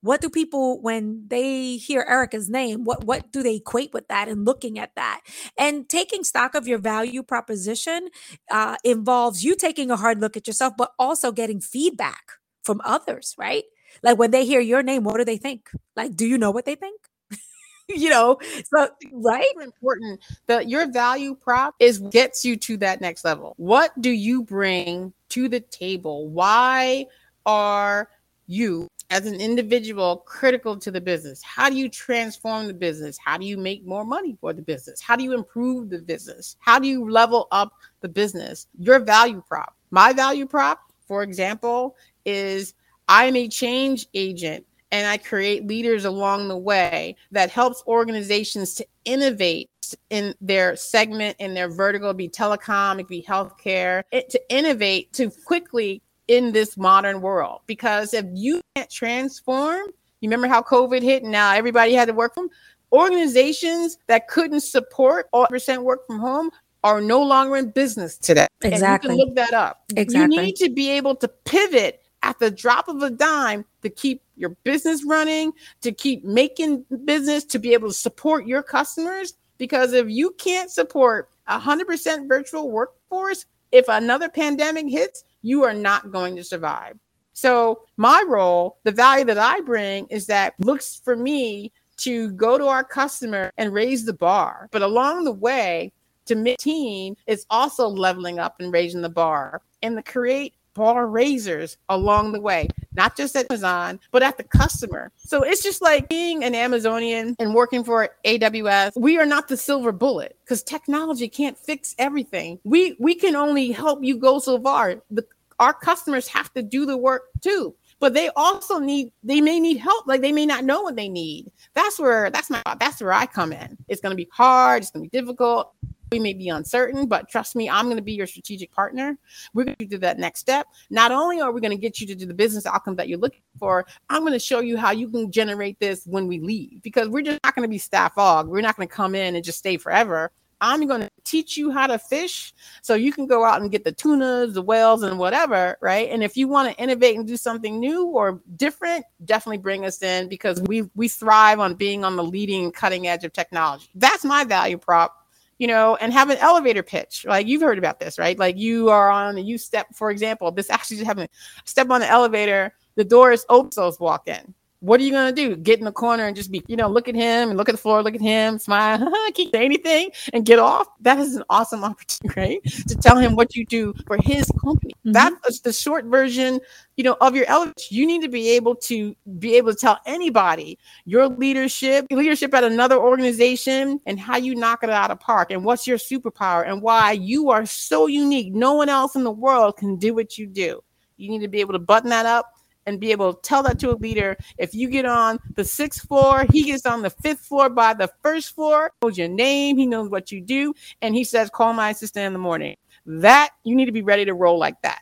What 0.00 0.20
do 0.20 0.28
people 0.28 0.82
when 0.82 1.26
they 1.28 1.76
hear 1.76 2.04
Ericka's 2.10 2.50
name, 2.50 2.82
what 2.82 3.04
what 3.04 3.30
do 3.30 3.40
they 3.40 3.56
equate 3.56 3.92
with 3.94 4.08
that 4.08 4.28
and 4.28 4.44
looking 4.44 4.76
at 4.78 4.90
that? 4.96 5.20
And 5.56 5.88
taking 5.88 6.24
stock 6.24 6.56
of 6.56 6.66
your 6.66 6.78
value 6.78 7.22
proposition 7.22 8.08
uh, 8.50 8.76
involves 8.84 9.44
you 9.44 9.54
taking 9.54 9.92
a 9.92 9.96
hard 9.96 10.20
look 10.20 10.36
at 10.36 10.48
yourself, 10.48 10.74
but 10.76 10.90
also 10.98 11.30
getting 11.30 11.60
feedback 11.60 12.32
from 12.62 12.80
others, 12.84 13.34
right? 13.38 13.64
Like 14.02 14.18
when 14.18 14.30
they 14.30 14.44
hear 14.44 14.60
your 14.60 14.82
name, 14.82 15.04
what 15.04 15.18
do 15.18 15.24
they 15.24 15.36
think? 15.36 15.70
Like, 15.96 16.16
do 16.16 16.26
you 16.26 16.38
know 16.38 16.50
what 16.50 16.64
they 16.64 16.74
think? 16.74 17.00
you 17.88 18.10
know, 18.10 18.38
so 18.64 18.88
right. 19.12 19.46
Important 19.60 20.20
that 20.46 20.68
your 20.68 20.90
value 20.90 21.34
prop 21.34 21.74
is 21.78 21.98
gets 21.98 22.44
you 22.44 22.56
to 22.56 22.76
that 22.78 23.00
next 23.00 23.24
level. 23.24 23.54
What 23.56 23.98
do 24.00 24.10
you 24.10 24.42
bring 24.42 25.12
to 25.30 25.48
the 25.48 25.60
table? 25.60 26.28
Why 26.28 27.06
are 27.44 28.08
you 28.46 28.88
as 29.10 29.26
an 29.26 29.34
individual 29.40 30.18
critical 30.18 30.76
to 30.78 30.90
the 30.90 31.00
business? 31.00 31.42
How 31.42 31.68
do 31.68 31.76
you 31.76 31.88
transform 31.88 32.66
the 32.66 32.74
business? 32.74 33.18
How 33.22 33.36
do 33.36 33.44
you 33.44 33.58
make 33.58 33.86
more 33.86 34.04
money 34.04 34.36
for 34.40 34.52
the 34.52 34.62
business? 34.62 35.00
How 35.00 35.16
do 35.16 35.24
you 35.24 35.34
improve 35.34 35.90
the 35.90 35.98
business? 35.98 36.56
How 36.60 36.78
do 36.78 36.88
you 36.88 37.10
level 37.10 37.48
up 37.50 37.74
the 38.00 38.08
business? 38.08 38.68
Your 38.78 39.00
value 39.00 39.42
prop. 39.46 39.76
My 39.90 40.12
value 40.12 40.46
prop, 40.46 40.80
for 41.06 41.22
example, 41.22 41.96
is 42.24 42.74
I'm 43.08 43.36
a 43.36 43.48
change 43.48 44.06
agent 44.14 44.66
and 44.90 45.06
I 45.06 45.16
create 45.16 45.66
leaders 45.66 46.04
along 46.04 46.48
the 46.48 46.56
way 46.56 47.16
that 47.30 47.50
helps 47.50 47.82
organizations 47.86 48.74
to 48.74 48.86
innovate 49.04 49.70
in 50.10 50.34
their 50.40 50.76
segment, 50.76 51.36
in 51.38 51.54
their 51.54 51.68
vertical, 51.68 52.10
it 52.10 52.16
be 52.16 52.28
telecom, 52.28 53.00
it 53.00 53.08
be 53.08 53.22
healthcare, 53.22 54.02
it, 54.12 54.30
to 54.30 54.40
innovate 54.48 55.12
to 55.14 55.30
quickly 55.44 56.02
in 56.28 56.52
this 56.52 56.76
modern 56.76 57.20
world. 57.20 57.60
Because 57.66 58.14
if 58.14 58.24
you 58.32 58.60
can't 58.76 58.90
transform, 58.90 59.86
you 60.20 60.28
remember 60.28 60.46
how 60.46 60.62
COVID 60.62 61.02
hit 61.02 61.22
and 61.22 61.32
now 61.32 61.52
everybody 61.52 61.94
had 61.94 62.08
to 62.08 62.14
work 62.14 62.34
from 62.34 62.48
organizations 62.92 63.98
that 64.06 64.28
couldn't 64.28 64.60
support 64.60 65.28
all 65.32 65.46
percent 65.46 65.82
work 65.82 66.06
from 66.06 66.20
home 66.20 66.50
are 66.84 67.00
no 67.00 67.22
longer 67.22 67.56
in 67.56 67.70
business 67.70 68.18
today. 68.18 68.46
Exactly. 68.62 69.10
And 69.10 69.18
you 69.18 69.24
can 69.24 69.34
look 69.34 69.36
that 69.36 69.54
up. 69.54 69.84
Exactly. 69.96 70.36
You 70.36 70.42
need 70.42 70.56
to 70.56 70.70
be 70.70 70.90
able 70.90 71.16
to 71.16 71.28
pivot 71.28 72.01
at 72.22 72.38
the 72.38 72.50
drop 72.50 72.88
of 72.88 73.02
a 73.02 73.10
dime 73.10 73.64
to 73.82 73.90
keep 73.90 74.22
your 74.36 74.50
business 74.64 75.04
running, 75.04 75.52
to 75.80 75.92
keep 75.92 76.24
making 76.24 76.84
business, 77.04 77.44
to 77.44 77.58
be 77.58 77.72
able 77.72 77.88
to 77.88 77.94
support 77.94 78.46
your 78.46 78.62
customers. 78.62 79.34
Because 79.58 79.92
if 79.92 80.08
you 80.08 80.30
can't 80.38 80.70
support 80.70 81.28
a 81.46 81.58
100% 81.58 82.28
virtual 82.28 82.70
workforce, 82.70 83.46
if 83.70 83.86
another 83.88 84.28
pandemic 84.28 84.88
hits, 84.88 85.24
you 85.42 85.62
are 85.64 85.74
not 85.74 86.10
going 86.10 86.36
to 86.36 86.44
survive. 86.44 86.98
So, 87.34 87.82
my 87.96 88.22
role, 88.28 88.78
the 88.84 88.92
value 88.92 89.24
that 89.24 89.38
I 89.38 89.60
bring 89.62 90.06
is 90.08 90.26
that 90.26 90.54
looks 90.58 91.00
for 91.02 91.16
me 91.16 91.72
to 91.98 92.30
go 92.32 92.58
to 92.58 92.66
our 92.66 92.84
customer 92.84 93.50
and 93.56 93.72
raise 93.72 94.04
the 94.04 94.12
bar. 94.12 94.68
But 94.70 94.82
along 94.82 95.24
the 95.24 95.32
way, 95.32 95.92
to 96.26 96.34
mid 96.34 96.58
teen 96.58 97.16
is 97.26 97.46
also 97.50 97.88
leveling 97.88 98.38
up 98.38 98.56
and 98.60 98.72
raising 98.72 99.02
the 99.02 99.08
bar 99.08 99.60
and 99.82 99.96
to 99.96 100.02
create 100.02 100.54
bar 100.74 101.06
raisers 101.06 101.76
along 101.88 102.32
the 102.32 102.40
way, 102.40 102.68
not 102.94 103.16
just 103.16 103.36
at 103.36 103.50
Amazon, 103.50 104.00
but 104.10 104.22
at 104.22 104.36
the 104.36 104.44
customer. 104.44 105.12
So 105.16 105.42
it's 105.42 105.62
just 105.62 105.82
like 105.82 106.08
being 106.08 106.44
an 106.44 106.54
Amazonian 106.54 107.36
and 107.38 107.54
working 107.54 107.84
for 107.84 108.08
AWS. 108.24 108.92
We 108.96 109.18
are 109.18 109.26
not 109.26 109.48
the 109.48 109.56
silver 109.56 109.92
bullet 109.92 110.36
because 110.44 110.62
technology 110.62 111.28
can't 111.28 111.58
fix 111.58 111.94
everything. 111.98 112.58
We 112.64 112.96
we 112.98 113.14
can 113.14 113.36
only 113.36 113.72
help 113.72 114.02
you 114.02 114.16
go 114.16 114.38
so 114.38 114.60
far. 114.60 115.02
The, 115.10 115.24
our 115.58 115.72
customers 115.72 116.26
have 116.28 116.52
to 116.54 116.62
do 116.62 116.86
the 116.86 116.96
work 116.96 117.24
too 117.40 117.74
but 118.02 118.14
they 118.14 118.30
also 118.34 118.80
need 118.80 119.12
they 119.22 119.40
may 119.40 119.60
need 119.60 119.76
help 119.76 120.06
like 120.08 120.20
they 120.20 120.32
may 120.32 120.44
not 120.44 120.64
know 120.64 120.82
what 120.82 120.96
they 120.96 121.08
need 121.08 121.50
that's 121.74 122.00
where 122.00 122.30
that's 122.30 122.50
my 122.50 122.60
that's 122.80 123.00
where 123.00 123.12
i 123.12 123.24
come 123.24 123.52
in 123.52 123.78
it's 123.88 124.00
going 124.00 124.10
to 124.10 124.16
be 124.16 124.28
hard 124.32 124.82
it's 124.82 124.90
going 124.90 125.04
to 125.04 125.08
be 125.08 125.16
difficult 125.16 125.72
we 126.12 126.18
may 126.20 126.34
be 126.34 126.48
uncertain, 126.48 127.06
but 127.06 127.28
trust 127.28 127.56
me, 127.56 127.68
I'm 127.68 127.86
going 127.86 127.96
to 127.96 128.02
be 128.02 128.12
your 128.12 128.26
strategic 128.26 128.70
partner. 128.70 129.18
We're 129.54 129.64
going 129.64 129.76
to 129.78 129.86
do 129.86 129.98
that 129.98 130.18
next 130.18 130.40
step. 130.40 130.66
Not 130.90 131.10
only 131.10 131.40
are 131.40 131.50
we 131.50 131.60
going 131.60 131.72
to 131.72 131.76
get 131.76 132.00
you 132.00 132.06
to 132.08 132.14
do 132.14 132.26
the 132.26 132.34
business 132.34 132.66
outcome 132.66 132.96
that 132.96 133.08
you're 133.08 133.18
looking 133.18 133.42
for, 133.58 133.86
I'm 134.10 134.20
going 134.20 134.34
to 134.34 134.38
show 134.38 134.60
you 134.60 134.76
how 134.76 134.90
you 134.92 135.08
can 135.08 135.32
generate 135.32 135.80
this 135.80 136.06
when 136.06 136.28
we 136.28 136.38
leave 136.38 136.82
because 136.82 137.08
we're 137.08 137.22
just 137.22 137.40
not 137.42 137.54
going 137.54 137.66
to 137.66 137.70
be 137.70 137.78
staff 137.78 138.14
aug. 138.16 138.46
We're 138.46 138.60
not 138.60 138.76
going 138.76 138.88
to 138.88 138.94
come 138.94 139.14
in 139.14 139.34
and 139.34 139.44
just 139.44 139.58
stay 139.58 139.78
forever. 139.78 140.30
I'm 140.62 140.86
going 140.86 141.00
to 141.00 141.10
teach 141.24 141.56
you 141.56 141.72
how 141.72 141.88
to 141.88 141.98
fish 141.98 142.54
so 142.82 142.94
you 142.94 143.12
can 143.12 143.26
go 143.26 143.44
out 143.44 143.60
and 143.60 143.70
get 143.70 143.82
the 143.82 143.90
tunas, 143.90 144.54
the 144.54 144.62
whales, 144.62 145.02
and 145.02 145.18
whatever, 145.18 145.76
right? 145.80 146.08
And 146.08 146.22
if 146.22 146.36
you 146.36 146.46
want 146.46 146.70
to 146.70 146.80
innovate 146.80 147.16
and 147.16 147.26
do 147.26 147.36
something 147.36 147.80
new 147.80 148.06
or 148.06 148.40
different, 148.54 149.04
definitely 149.24 149.58
bring 149.58 149.84
us 149.84 150.00
in 150.02 150.28
because 150.28 150.62
we 150.62 150.82
we 150.94 151.08
thrive 151.08 151.58
on 151.58 151.74
being 151.74 152.04
on 152.04 152.14
the 152.14 152.22
leading 152.22 152.70
cutting 152.70 153.08
edge 153.08 153.24
of 153.24 153.32
technology. 153.32 153.88
That's 153.96 154.24
my 154.24 154.44
value 154.44 154.78
prop 154.78 155.21
you 155.58 155.66
know, 155.66 155.96
and 155.96 156.12
have 156.12 156.30
an 156.30 156.38
elevator 156.38 156.82
pitch. 156.82 157.24
Like 157.26 157.46
you've 157.46 157.62
heard 157.62 157.78
about 157.78 158.00
this, 158.00 158.18
right? 158.18 158.38
Like 158.38 158.56
you 158.56 158.88
are 158.88 159.10
on, 159.10 159.38
you 159.38 159.58
step, 159.58 159.86
for 159.94 160.10
example, 160.10 160.50
this 160.50 160.70
actually 160.70 160.98
just 160.98 161.06
happened. 161.06 161.28
Step 161.64 161.90
on 161.90 162.00
the 162.00 162.08
elevator, 162.08 162.74
the 162.96 163.04
door 163.04 163.32
is 163.32 163.46
open, 163.48 163.72
so 163.72 163.94
walk 164.00 164.28
in 164.28 164.54
what 164.82 164.98
are 164.98 165.04
you 165.04 165.12
gonna 165.12 165.32
do? 165.32 165.54
Get 165.54 165.78
in 165.78 165.84
the 165.84 165.92
corner 165.92 166.26
and 166.26 166.34
just 166.34 166.50
be, 166.50 166.60
you 166.66 166.74
know, 166.76 166.88
look 166.88 167.06
at 167.06 167.14
him 167.14 167.50
and 167.50 167.56
look 167.56 167.68
at 167.68 167.72
the 167.72 167.80
floor, 167.80 168.02
look 168.02 168.16
at 168.16 168.20
him, 168.20 168.58
smile, 168.58 168.98
can't 169.34 169.52
say 169.52 169.64
anything, 169.64 170.10
and 170.32 170.44
get 170.44 170.58
off. 170.58 170.88
That 171.00 171.20
is 171.20 171.36
an 171.36 171.44
awesome 171.48 171.84
opportunity, 171.84 172.40
right? 172.40 172.64
To 172.88 172.96
tell 172.96 173.16
him 173.16 173.36
what 173.36 173.54
you 173.54 173.64
do 173.64 173.94
for 174.08 174.18
his 174.24 174.50
company. 174.60 174.92
Mm-hmm. 175.06 175.12
That's 175.12 175.60
the 175.60 175.72
short 175.72 176.06
version, 176.06 176.60
you 176.96 177.04
know, 177.04 177.16
of 177.20 177.36
your 177.36 177.46
elevator. 177.46 177.80
You 177.90 178.06
need 178.08 178.22
to 178.22 178.28
be 178.28 178.50
able 178.50 178.74
to 178.74 179.14
be 179.38 179.54
able 179.56 179.72
to 179.72 179.78
tell 179.78 180.00
anybody 180.04 180.80
your 181.04 181.28
leadership, 181.28 182.06
leadership 182.10 182.52
at 182.52 182.64
another 182.64 182.96
organization, 182.96 184.00
and 184.06 184.18
how 184.18 184.36
you 184.36 184.56
knock 184.56 184.82
it 184.82 184.90
out 184.90 185.12
of 185.12 185.20
park, 185.20 185.52
and 185.52 185.64
what's 185.64 185.86
your 185.86 185.98
superpower, 185.98 186.68
and 186.68 186.82
why 186.82 187.12
you 187.12 187.50
are 187.50 187.64
so 187.66 188.08
unique. 188.08 188.52
No 188.52 188.74
one 188.74 188.88
else 188.88 189.14
in 189.14 189.22
the 189.22 189.30
world 189.30 189.76
can 189.76 189.94
do 189.94 190.12
what 190.12 190.38
you 190.38 190.48
do. 190.48 190.82
You 191.18 191.30
need 191.30 191.42
to 191.42 191.48
be 191.48 191.60
able 191.60 191.74
to 191.74 191.78
button 191.78 192.10
that 192.10 192.26
up 192.26 192.52
and 192.86 193.00
be 193.00 193.12
able 193.12 193.34
to 193.34 193.40
tell 193.42 193.62
that 193.64 193.78
to 193.80 193.92
a 193.92 193.96
leader. 193.96 194.36
If 194.58 194.74
you 194.74 194.88
get 194.88 195.04
on 195.04 195.38
the 195.54 195.64
sixth 195.64 196.06
floor, 196.06 196.46
he 196.50 196.64
gets 196.64 196.86
on 196.86 197.02
the 197.02 197.10
fifth 197.10 197.40
floor 197.40 197.68
by 197.68 197.94
the 197.94 198.10
first 198.22 198.54
floor, 198.54 198.92
knows 199.02 199.18
your 199.18 199.28
name, 199.28 199.76
he 199.76 199.86
knows 199.86 200.08
what 200.10 200.32
you 200.32 200.40
do, 200.40 200.74
and 201.00 201.14
he 201.14 201.24
says, 201.24 201.50
Call 201.50 201.72
my 201.72 201.90
assistant 201.90 202.26
in 202.26 202.32
the 202.32 202.38
morning. 202.38 202.76
That 203.04 203.50
you 203.64 203.74
need 203.74 203.86
to 203.86 203.92
be 203.92 204.02
ready 204.02 204.24
to 204.24 204.34
roll 204.34 204.58
like 204.58 204.80
that 204.82 205.01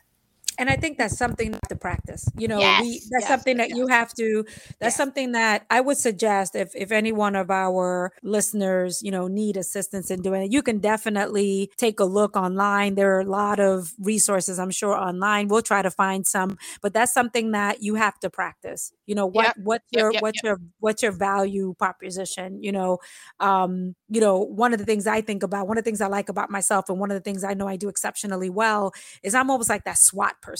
and 0.61 0.69
I 0.69 0.75
think 0.75 0.99
that's 0.99 1.17
something 1.17 1.57
to 1.69 1.75
practice. 1.75 2.23
You 2.37 2.47
know, 2.47 2.59
yes, 2.59 2.83
we, 2.83 2.91
that's 3.09 3.23
yes, 3.23 3.27
something 3.27 3.57
that 3.57 3.69
yes. 3.69 3.77
you 3.79 3.87
have 3.87 4.13
to. 4.13 4.45
That's 4.79 4.95
something 4.95 5.31
that 5.31 5.65
I 5.71 5.81
would 5.81 5.97
suggest 5.97 6.55
if 6.55 6.69
if 6.75 6.91
any 6.91 7.11
one 7.11 7.35
of 7.35 7.49
our 7.49 8.13
listeners, 8.21 9.01
you 9.01 9.09
know, 9.09 9.27
need 9.27 9.57
assistance 9.57 10.11
in 10.11 10.21
doing 10.21 10.43
it, 10.43 10.51
you 10.51 10.61
can 10.61 10.77
definitely 10.77 11.71
take 11.77 11.99
a 11.99 12.03
look 12.03 12.37
online. 12.37 12.93
There 12.93 13.17
are 13.17 13.21
a 13.21 13.25
lot 13.25 13.59
of 13.59 13.91
resources, 13.99 14.59
I'm 14.59 14.69
sure, 14.69 14.95
online. 14.95 15.47
We'll 15.47 15.63
try 15.63 15.81
to 15.81 15.89
find 15.89 16.27
some, 16.27 16.59
but 16.83 16.93
that's 16.93 17.11
something 17.11 17.51
that 17.53 17.81
you 17.81 17.95
have 17.95 18.19
to 18.19 18.29
practice. 18.29 18.93
You 19.07 19.15
know, 19.15 19.25
what 19.25 19.45
yep. 19.45 19.55
what's 19.63 19.87
your 19.91 20.13
yep, 20.13 20.21
what's 20.21 20.43
your 20.43 20.61
what's 20.79 21.01
your 21.01 21.11
value 21.11 21.73
proposition? 21.79 22.61
You 22.61 22.71
know, 22.71 22.99
um, 23.39 23.95
you 24.09 24.21
know, 24.21 24.37
one 24.37 24.73
of 24.73 24.79
the 24.79 24.85
things 24.85 25.07
I 25.07 25.21
think 25.21 25.41
about, 25.41 25.67
one 25.67 25.79
of 25.79 25.83
the 25.83 25.89
things 25.89 26.01
I 26.01 26.07
like 26.07 26.29
about 26.29 26.51
myself, 26.51 26.87
and 26.87 26.99
one 26.99 27.09
of 27.09 27.15
the 27.15 27.21
things 27.21 27.43
I 27.43 27.55
know 27.55 27.67
I 27.67 27.77
do 27.77 27.89
exceptionally 27.89 28.51
well 28.51 28.93
is 29.23 29.33
I'm 29.33 29.49
almost 29.49 29.67
like 29.67 29.85
that 29.85 29.97
SWAT 29.97 30.39
person. 30.43 30.50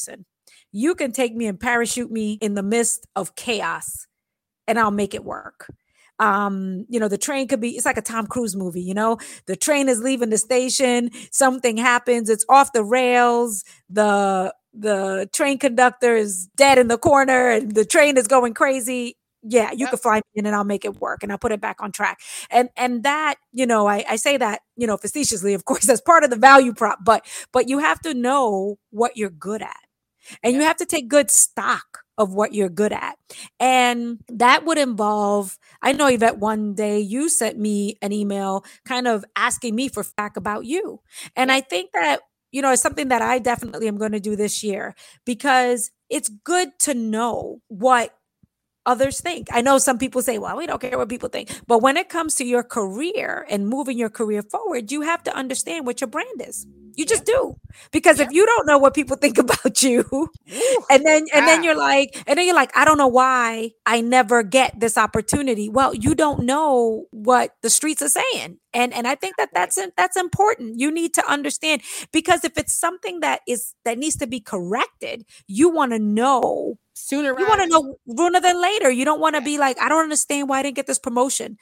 You 0.72 0.96
can 0.96 1.12
take 1.12 1.36
me 1.36 1.48
and 1.48 1.60
parachute 1.60 2.12
me 2.12 2.34
in 2.42 2.56
the 2.56 2.64
midst 2.64 3.08
of 3.16 3.36
chaos 3.36 4.08
and 4.68 4.80
I'll 4.80 4.92
make 4.92 5.14
it 5.14 5.24
work. 5.24 5.68
Um, 6.20 6.86
you 6.88 7.00
know, 7.00 7.08
the 7.08 7.18
train 7.18 7.48
could 7.48 7.60
be, 7.60 7.76
it's 7.76 7.86
like 7.86 7.98
a 7.98 8.02
Tom 8.02 8.28
Cruise 8.28 8.56
movie, 8.56 8.82
you 8.82 8.94
know, 8.94 9.18
the 9.48 9.56
train 9.56 9.90
is 9.90 10.02
leaving 10.02 10.30
the 10.30 10.38
station, 10.38 11.10
something 11.32 11.78
happens, 11.78 12.30
it's 12.30 12.46
off 12.48 12.74
the 12.74 12.84
rails, 12.84 13.64
the 13.90 14.54
the 14.74 15.30
train 15.34 15.58
conductor 15.58 16.16
is 16.16 16.48
dead 16.56 16.78
in 16.78 16.88
the 16.88 16.98
corner 16.98 17.50
and 17.50 17.76
the 17.76 17.84
train 17.84 18.18
is 18.18 18.28
going 18.28 18.54
crazy 18.54 19.18
yeah 19.44 19.72
you 19.72 19.80
yep. 19.80 19.90
can 19.90 20.00
fly 20.00 20.16
me 20.18 20.22
in 20.36 20.46
and 20.46 20.56
i'll 20.56 20.64
make 20.64 20.86
it 20.86 21.00
work 21.00 21.24
and 21.24 21.32
i'll 21.32 21.38
put 21.38 21.52
it 21.52 21.62
back 21.62 21.82
on 21.82 21.92
track 21.92 22.20
and 22.50 22.70
and 22.76 23.04
that 23.04 23.36
you 23.52 23.66
know 23.66 23.88
I, 23.88 24.04
I 24.10 24.16
say 24.16 24.38
that 24.38 24.62
you 24.78 24.88
know 24.88 24.98
facetiously 24.98 25.54
of 25.54 25.66
course 25.66 25.86
that's 25.88 26.02
part 26.02 26.24
of 26.24 26.30
the 26.30 26.36
value 26.36 26.74
prop 26.74 27.00
but 27.04 27.26
but 27.52 27.68
you 27.70 27.80
have 27.80 28.00
to 28.02 28.14
know 28.14 28.78
what 28.92 29.18
you're 29.18 29.30
good 29.30 29.62
at 29.62 29.78
and 30.44 30.54
you 30.54 30.62
have 30.62 30.78
to 30.78 30.86
take 30.86 31.08
good 31.08 31.32
stock 31.32 32.02
of 32.18 32.34
what 32.34 32.54
you're 32.54 32.70
good 32.70 32.94
at. 32.94 33.18
And 33.60 34.20
that 34.28 34.66
would 34.66 34.78
involve, 34.78 35.58
I 35.82 35.92
know 35.92 36.16
that 36.18 36.38
one 36.38 36.76
day 36.76 37.00
you 37.00 37.30
sent 37.30 37.58
me 37.58 37.98
an 38.02 38.12
email 38.12 38.64
kind 38.86 39.08
of 39.08 39.26
asking 39.36 39.76
me 39.76 39.88
for 39.90 40.04
feedback 40.04 40.38
about 40.38 40.66
you. 40.66 41.02
And 41.36 41.52
I 41.52 41.62
think 41.62 41.92
that, 41.94 42.22
you 42.52 42.62
know, 42.62 42.72
it's 42.72 42.82
something 42.82 43.08
that 43.08 43.22
I 43.22 43.40
definitely 43.40 43.88
am 43.88 43.98
going 43.98 44.12
to 44.12 44.20
do 44.20 44.36
this 44.36 44.64
year 44.64 44.94
because 45.26 45.90
it's 46.10 46.30
good 46.30 46.78
to 46.80 46.94
know 46.94 47.62
what 47.70 48.14
others 48.86 49.22
think. 49.22 49.48
I 49.52 49.62
know 49.62 49.78
some 49.78 49.98
people 49.98 50.22
say, 50.22 50.38
well, 50.38 50.58
we 50.58 50.66
don't 50.66 50.82
care 50.82 50.98
what 50.98 51.10
people 51.10 51.30
think. 51.30 51.50
But 51.68 51.82
when 51.82 51.98
it 51.98 52.10
comes 52.10 52.36
to 52.36 52.46
your 52.46 52.64
career 52.64 53.46
and 53.50 53.68
moving 53.68 53.98
your 53.98 54.10
career 54.10 54.42
forward, 54.42 54.92
you 54.92 55.02
have 55.02 55.24
to 55.24 55.36
understand 55.36 55.86
what 55.86 56.02
your 56.02 56.08
brand 56.08 56.42
is. 56.42 56.66
You 56.96 57.06
just 57.06 57.24
yeah. 57.28 57.36
do. 57.36 57.56
Because 57.92 58.20
yeah. 58.20 58.26
if 58.26 58.32
you 58.32 58.46
don't 58.46 58.68
know 58.68 58.78
what 58.78 58.94
people 58.94 59.16
think 59.16 59.38
about 59.38 59.82
you, 59.82 60.06
Ooh, 60.14 60.30
and 60.90 61.06
then 61.06 61.26
and 61.34 61.48
then 61.48 61.64
you're 61.64 61.78
like, 61.78 62.22
and 62.28 62.38
then 62.38 62.46
you're 62.46 62.56
like, 62.56 62.76
I 62.76 62.86
don't 62.86 62.98
know 62.98 63.08
why 63.08 63.72
I 63.86 64.02
never 64.02 64.44
get 64.44 64.80
this 64.80 64.98
opportunity. 64.98 65.70
Well, 65.70 65.94
you 65.94 66.16
don't 66.16 66.44
know 66.44 67.06
what 67.12 67.56
the 67.62 67.70
streets 67.70 68.02
are 68.02 68.10
saying. 68.10 68.58
And 68.74 68.94
and 68.94 69.08
I 69.08 69.16
think 69.16 69.38
that 69.38 69.50
that's 69.54 69.80
that's 69.98 70.18
important. 70.18 70.80
You 70.80 70.92
need 70.92 71.14
to 71.16 71.26
understand 71.30 71.82
because 72.12 72.44
if 72.44 72.58
it's 72.58 72.74
something 72.74 73.22
that 73.22 73.42
is 73.48 73.74
that 73.86 73.98
needs 73.98 74.18
to 74.18 74.28
be 74.28 74.40
corrected, 74.40 75.26
you 75.48 75.70
want 75.70 75.94
to 75.94 76.00
know 76.00 76.78
sooner. 76.94 77.38
You 77.38 77.48
want 77.48 77.62
to 77.62 77.68
know 77.68 77.96
sooner 78.18 78.40
than 78.40 78.62
later. 78.62 78.92
You 78.92 79.06
don't 79.06 79.20
want 79.20 79.36
to 79.36 79.42
be 79.42 79.58
like, 79.58 79.80
I 79.80 79.90
don't 79.90 80.04
understand 80.04 80.50
why 80.50 80.60
I 80.60 80.64
didn't 80.64 80.76
get 80.76 80.88
this 80.88 81.00
promotion. 81.00 81.58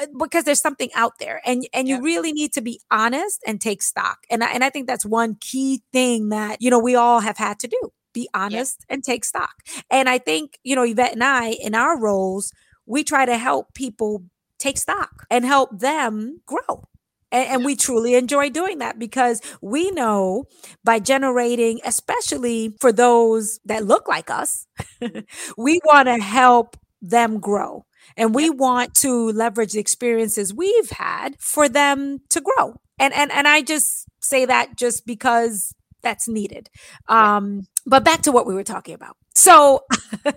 Uh, 0.00 0.06
because 0.18 0.44
there's 0.44 0.60
something 0.60 0.90
out 0.94 1.18
there 1.18 1.40
and 1.44 1.66
and 1.74 1.86
you 1.86 2.00
really 2.00 2.32
need 2.32 2.52
to 2.54 2.60
be 2.62 2.80
honest 2.90 3.42
and 3.46 3.60
take 3.60 3.82
stock 3.82 4.18
and 4.30 4.42
I, 4.42 4.52
and 4.52 4.64
I 4.64 4.70
think 4.70 4.86
that's 4.86 5.04
one 5.04 5.36
key 5.40 5.82
thing 5.92 6.30
that 6.30 6.62
you 6.62 6.70
know 6.70 6.78
we 6.78 6.94
all 6.94 7.20
have 7.20 7.36
had 7.36 7.58
to 7.60 7.68
do. 7.68 7.92
Be 8.12 8.28
honest 8.32 8.84
and 8.88 9.04
take 9.04 9.24
stock. 9.24 9.52
And 9.90 10.08
I 10.08 10.18
think 10.18 10.58
you 10.64 10.74
know 10.74 10.84
Yvette 10.84 11.12
and 11.12 11.24
I 11.24 11.50
in 11.50 11.74
our 11.74 11.98
roles 11.98 12.52
we 12.86 13.04
try 13.04 13.26
to 13.26 13.36
help 13.36 13.74
people 13.74 14.24
take 14.58 14.78
stock 14.78 15.26
and 15.30 15.44
help 15.44 15.78
them 15.78 16.40
grow 16.46 16.84
and, 17.32 17.48
and, 17.48 17.64
we 17.64 17.76
truly 17.76 18.14
enjoy 18.14 18.50
doing 18.50 18.78
that 18.78 18.98
because 18.98 19.40
we 19.60 19.90
know 19.92 20.44
by 20.84 20.98
generating, 20.98 21.80
especially 21.84 22.74
for 22.80 22.92
those 22.92 23.60
that 23.64 23.84
look 23.84 24.08
like 24.08 24.30
us, 24.30 24.66
we 25.56 25.80
want 25.84 26.08
to 26.08 26.18
help 26.18 26.76
them 27.00 27.38
grow. 27.40 27.84
And 28.16 28.34
we 28.34 28.50
want 28.50 28.94
to 28.96 29.30
leverage 29.32 29.72
the 29.72 29.80
experiences 29.80 30.52
we've 30.52 30.90
had 30.90 31.36
for 31.38 31.68
them 31.68 32.18
to 32.30 32.40
grow. 32.40 32.74
And 32.98 33.14
and 33.14 33.30
and 33.30 33.46
I 33.48 33.62
just 33.62 34.06
say 34.20 34.44
that 34.44 34.76
just 34.76 35.06
because 35.06 35.72
that's 36.02 36.28
needed. 36.28 36.68
Um, 37.08 37.66
but 37.86 38.04
back 38.04 38.22
to 38.22 38.32
what 38.32 38.46
we 38.46 38.54
were 38.54 38.64
talking 38.64 38.94
about. 38.94 39.16
So, 39.34 39.84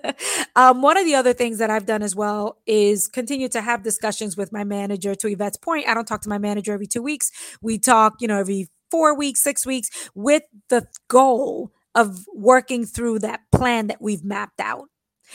um, 0.55 0.81
one 0.81 0.97
of 0.97 1.05
the 1.05 1.15
other 1.15 1.33
things 1.33 1.57
that 1.57 1.69
I've 1.69 1.85
done 1.85 2.03
as 2.03 2.15
well 2.15 2.57
is 2.65 3.07
continue 3.07 3.49
to 3.49 3.61
have 3.61 3.83
discussions 3.83 4.37
with 4.37 4.51
my 4.51 4.63
manager. 4.63 5.15
To 5.15 5.27
Yvette's 5.27 5.57
point, 5.57 5.87
I 5.87 5.93
don't 5.93 6.07
talk 6.07 6.21
to 6.21 6.29
my 6.29 6.37
manager 6.37 6.73
every 6.73 6.87
two 6.87 7.01
weeks. 7.01 7.31
We 7.61 7.79
talk, 7.79 8.15
you 8.21 8.27
know, 8.27 8.37
every 8.37 8.69
four 8.91 9.17
weeks, 9.17 9.41
six 9.41 9.65
weeks, 9.65 9.89
with 10.13 10.43
the 10.69 10.87
goal 11.07 11.71
of 11.95 12.25
working 12.33 12.85
through 12.85 13.19
that 13.19 13.41
plan 13.51 13.87
that 13.87 14.01
we've 14.01 14.23
mapped 14.23 14.59
out. 14.59 14.89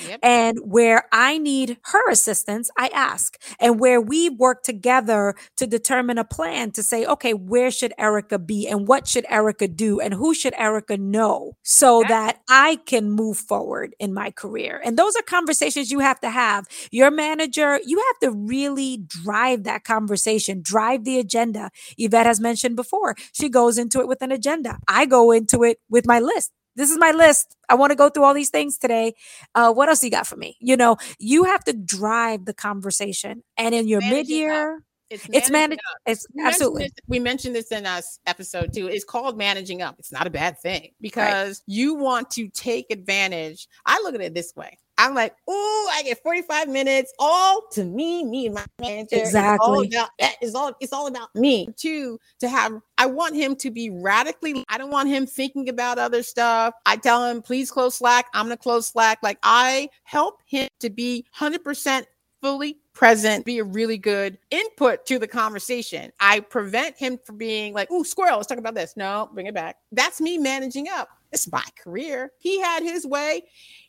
Yep. 0.07 0.21
And 0.23 0.59
where 0.63 1.05
I 1.13 1.39
need 1.39 1.79
her 1.85 2.11
assistance, 2.11 2.71
I 2.79 2.89
ask. 2.89 3.41
And 3.61 3.81
where 3.81 4.01
we 4.01 4.29
work 4.29 4.63
together 4.63 5.35
to 5.57 5.67
determine 5.67 6.19
a 6.19 6.25
plan 6.25 6.71
to 6.73 6.83
say, 6.83 7.05
okay, 7.07 7.35
where 7.35 7.71
should 7.71 7.93
Ericka 7.99 8.45
be 8.45 8.69
and 8.69 8.87
what 8.87 9.07
should 9.07 9.25
Ericka 9.27 9.75
do 9.75 10.01
and 10.01 10.15
who 10.15 10.35
should 10.35 10.55
Ericka 10.55 10.99
know 10.99 11.57
so 11.63 12.05
that 12.09 12.41
I 12.49 12.79
can 12.87 13.11
move 13.11 13.39
forward 13.39 13.95
in 13.99 14.15
my 14.15 14.31
career. 14.31 14.81
And 14.85 14.99
those 14.99 15.17
are 15.17 15.23
conversations 15.23 15.91
you 15.91 16.01
have 16.01 16.21
to 16.21 16.31
have. 16.31 16.67
Your 16.91 17.11
manager, 17.11 17.81
you 17.85 17.99
have 17.99 18.31
to 18.31 18.37
really 18.37 18.99
drive 19.07 19.65
that 19.65 19.85
conversation, 19.85 20.61
drive 20.63 21.05
the 21.05 21.19
agenda. 21.19 21.71
Yvette 21.97 22.27
has 22.27 22.41
mentioned 22.41 22.77
before, 22.77 23.15
she 23.33 23.49
goes 23.49 23.79
into 23.79 24.01
it 24.01 24.09
with 24.09 24.23
an 24.23 24.33
agenda. 24.33 24.79
I 24.89 25.07
go 25.07 25.31
into 25.33 25.63
it 25.63 25.79
with 25.89 26.07
my 26.07 26.19
list 26.21 26.53
this 26.79 26.91
is 26.91 26.99
my 26.99 27.11
list. 27.11 27.57
I 27.69 27.75
want 27.75 27.91
to 27.91 27.97
go 27.97 28.09
through 28.09 28.25
all 28.25 28.35
these 28.35 28.51
things 28.51 28.79
today. 28.79 29.15
Uh, 29.55 29.73
what 29.73 29.89
else 29.89 30.03
you 30.03 30.11
got 30.11 30.27
for 30.27 30.37
me? 30.37 30.57
You 30.61 30.77
know, 30.77 30.97
you 31.19 31.45
have 31.45 31.65
to 31.65 31.73
drive 31.73 32.45
the 32.45 32.55
conversation. 32.55 33.43
And 33.57 33.75
in 33.75 33.89
your 33.89 34.01
mid 34.01 34.29
year, 34.29 34.83
it's, 35.11 35.27
it's 35.33 35.51
managed. 35.51 35.81
It's 36.07 36.27
we 36.35 36.45
absolutely. 36.45 36.81
Mentioned 36.81 36.97
this, 36.97 37.09
we 37.09 37.19
mentioned 37.19 37.55
this 37.57 37.73
in 37.73 37.87
us 37.87 38.21
episode 38.27 38.73
too. 38.73 38.89
It's 38.89 39.05
called 39.05 39.37
managing 39.37 39.83
up. 39.83 39.97
It's 39.99 40.13
not 40.13 40.27
a 40.27 40.31
bad 40.31 40.59
thing 40.61 40.91
because 41.01 41.63
right. 41.67 41.75
you 41.75 41.95
want 41.95 42.31
to 42.33 42.49
take 42.49 42.87
advantage. 42.91 43.67
I 43.85 44.01
look 44.05 44.15
at 44.15 44.21
it 44.21 44.35
this 44.35 44.53
way. 44.55 44.79
I'm 44.99 45.15
like, 45.15 45.35
oh, 45.47 45.91
I 45.95 46.03
get 46.03 46.23
45 46.23 46.69
minutes 46.69 47.13
all 47.19 47.63
to 47.73 47.85
me, 47.85 48.25
me 48.25 48.47
and 48.47 48.57
my 48.57 48.65
manager. 48.81 49.17
Exactly. 49.17 49.87
It's 49.87 49.97
all 49.97 50.03
about 50.03 50.11
is 50.43 50.55
all 50.55 50.73
it's 50.81 50.93
all 50.93 51.07
about 51.07 51.29
me. 51.35 51.69
Two, 51.77 52.19
to 52.41 52.49
have 52.49 52.73
I 52.99 53.07
want 53.07 53.37
him 53.37 53.55
to 53.57 53.71
be 53.71 53.91
radically, 53.91 54.65
I 54.69 54.77
don't 54.77 54.91
want 54.91 55.09
him 55.09 55.27
thinking 55.27 55.69
about 55.69 55.99
other 55.99 56.23
stuff. 56.23 56.75
I 56.85 56.97
tell 56.97 57.25
him, 57.25 57.41
please 57.43 57.71
close 57.71 57.97
Slack. 57.97 58.27
I'm 58.35 58.47
gonna 58.47 58.57
close 58.57 58.89
Slack. 58.89 59.21
Like 59.23 59.39
I 59.43 59.89
help 60.03 60.43
him 60.47 60.69
to 60.81 60.91
be 60.91 61.25
100% 61.39 62.05
fully 62.41 62.79
present, 62.93 63.45
be 63.45 63.59
a 63.59 63.65
really 63.65 63.99
good 63.99 64.39
input 64.51 65.07
to 65.07 65.19
the 65.19 65.29
conversation. 65.29 66.11
I 66.21 66.41
prevent 66.41 66.97
him 66.97 67.19
from 67.25 67.37
being 67.37 67.73
like, 67.73 67.89
oh, 67.91 68.03
squirrel, 68.03 68.37
let's 68.37 68.49
talk 68.49 68.59
about 68.59 68.75
this. 68.75 68.97
No, 68.97 69.29
bring 69.33 69.47
it 69.47 69.55
back. 69.55 69.77
That's 69.93 70.21
me 70.21 70.39
managing 70.39 70.89
up. 70.89 71.09
It's 71.33 71.51
my 71.51 71.65
career. 71.83 72.33
He 72.39 72.61
had 72.61 72.83
his 72.83 73.07
way 73.07 73.43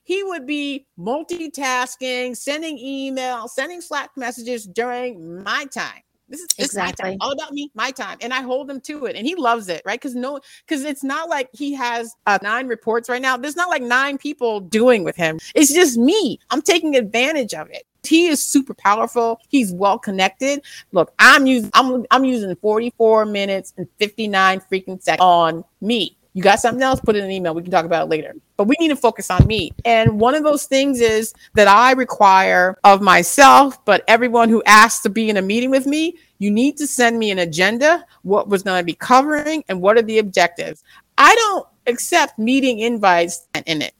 he 0.09 0.23
would 0.23 0.47
be 0.47 0.87
multitasking, 0.97 2.35
sending 2.35 2.79
emails, 2.79 3.49
sending 3.49 3.79
Slack 3.79 4.09
messages 4.17 4.65
during 4.65 5.43
my 5.43 5.65
time. 5.65 6.01
This 6.27 6.39
is 6.39 6.47
exactly 6.57 7.15
all 7.21 7.31
about 7.31 7.53
me, 7.53 7.69
my 7.75 7.91
time, 7.91 8.17
and 8.21 8.33
I 8.33 8.41
hold 8.41 8.71
him 8.71 8.81
to 8.81 9.05
it, 9.05 9.15
and 9.15 9.27
he 9.27 9.35
loves 9.35 9.69
it, 9.69 9.83
right? 9.85 9.99
Because 9.99 10.15
no, 10.15 10.39
because 10.67 10.83
it's 10.83 11.03
not 11.03 11.29
like 11.29 11.49
he 11.53 11.75
has 11.75 12.15
uh, 12.25 12.39
nine 12.41 12.67
reports 12.67 13.07
right 13.07 13.21
now. 13.21 13.37
There's 13.37 13.55
not 13.55 13.69
like 13.69 13.83
nine 13.83 14.17
people 14.17 14.61
doing 14.61 15.03
with 15.03 15.15
him. 15.15 15.37
It's 15.53 15.71
just 15.71 15.95
me. 15.95 16.39
I'm 16.49 16.63
taking 16.63 16.95
advantage 16.95 17.53
of 17.53 17.69
it. 17.69 17.83
He 18.03 18.27
is 18.27 18.43
super 18.43 18.73
powerful. 18.73 19.39
He's 19.49 19.71
well 19.71 19.99
connected. 19.99 20.63
Look, 20.91 21.13
I'm 21.19 21.45
using 21.45 21.69
I'm 21.75 22.03
I'm 22.09 22.25
using 22.25 22.55
44 22.55 23.25
minutes 23.25 23.75
and 23.77 23.87
59 23.99 24.61
freaking 24.71 25.03
seconds 25.03 25.21
on 25.21 25.63
me. 25.81 26.17
You 26.39 26.43
got 26.43 26.61
something 26.61 26.81
else? 26.81 27.01
Put 27.01 27.17
it 27.17 27.19
in 27.19 27.25
an 27.25 27.31
email. 27.31 27.53
We 27.53 27.63
can 27.63 27.69
talk 27.69 27.83
about 27.83 28.05
it 28.05 28.09
later. 28.09 28.33
But 28.55 28.63
we 28.63 28.77
need 28.79 28.87
to 28.87 28.95
focus 28.95 29.29
on 29.29 29.45
me. 29.45 29.73
And 29.83 30.21
one 30.21 30.35
of 30.35 30.43
those 30.43 30.67
things 30.67 31.01
is 31.01 31.33
that 31.55 31.67
I 31.67 31.91
require 31.91 32.79
of 32.85 33.01
myself, 33.01 33.83
but 33.83 34.05
everyone 34.07 34.47
who 34.47 34.63
asks 34.65 35.03
to 35.03 35.09
be 35.09 35.29
in 35.29 35.35
a 35.35 35.41
meeting 35.41 35.69
with 35.69 35.85
me, 35.85 36.17
you 36.37 36.49
need 36.49 36.77
to 36.77 36.87
send 36.87 37.19
me 37.19 37.29
an 37.31 37.39
agenda, 37.39 38.05
what 38.21 38.47
was 38.47 38.63
going 38.63 38.79
to 38.79 38.85
be 38.85 38.93
covering, 38.93 39.65
and 39.67 39.81
what 39.81 39.97
are 39.97 40.01
the 40.01 40.19
objectives. 40.19 40.81
I 41.17 41.35
don't 41.35 41.67
accept 41.87 42.39
meeting 42.39 42.79
invites 42.79 43.45
in 43.65 43.81
it. 43.81 43.93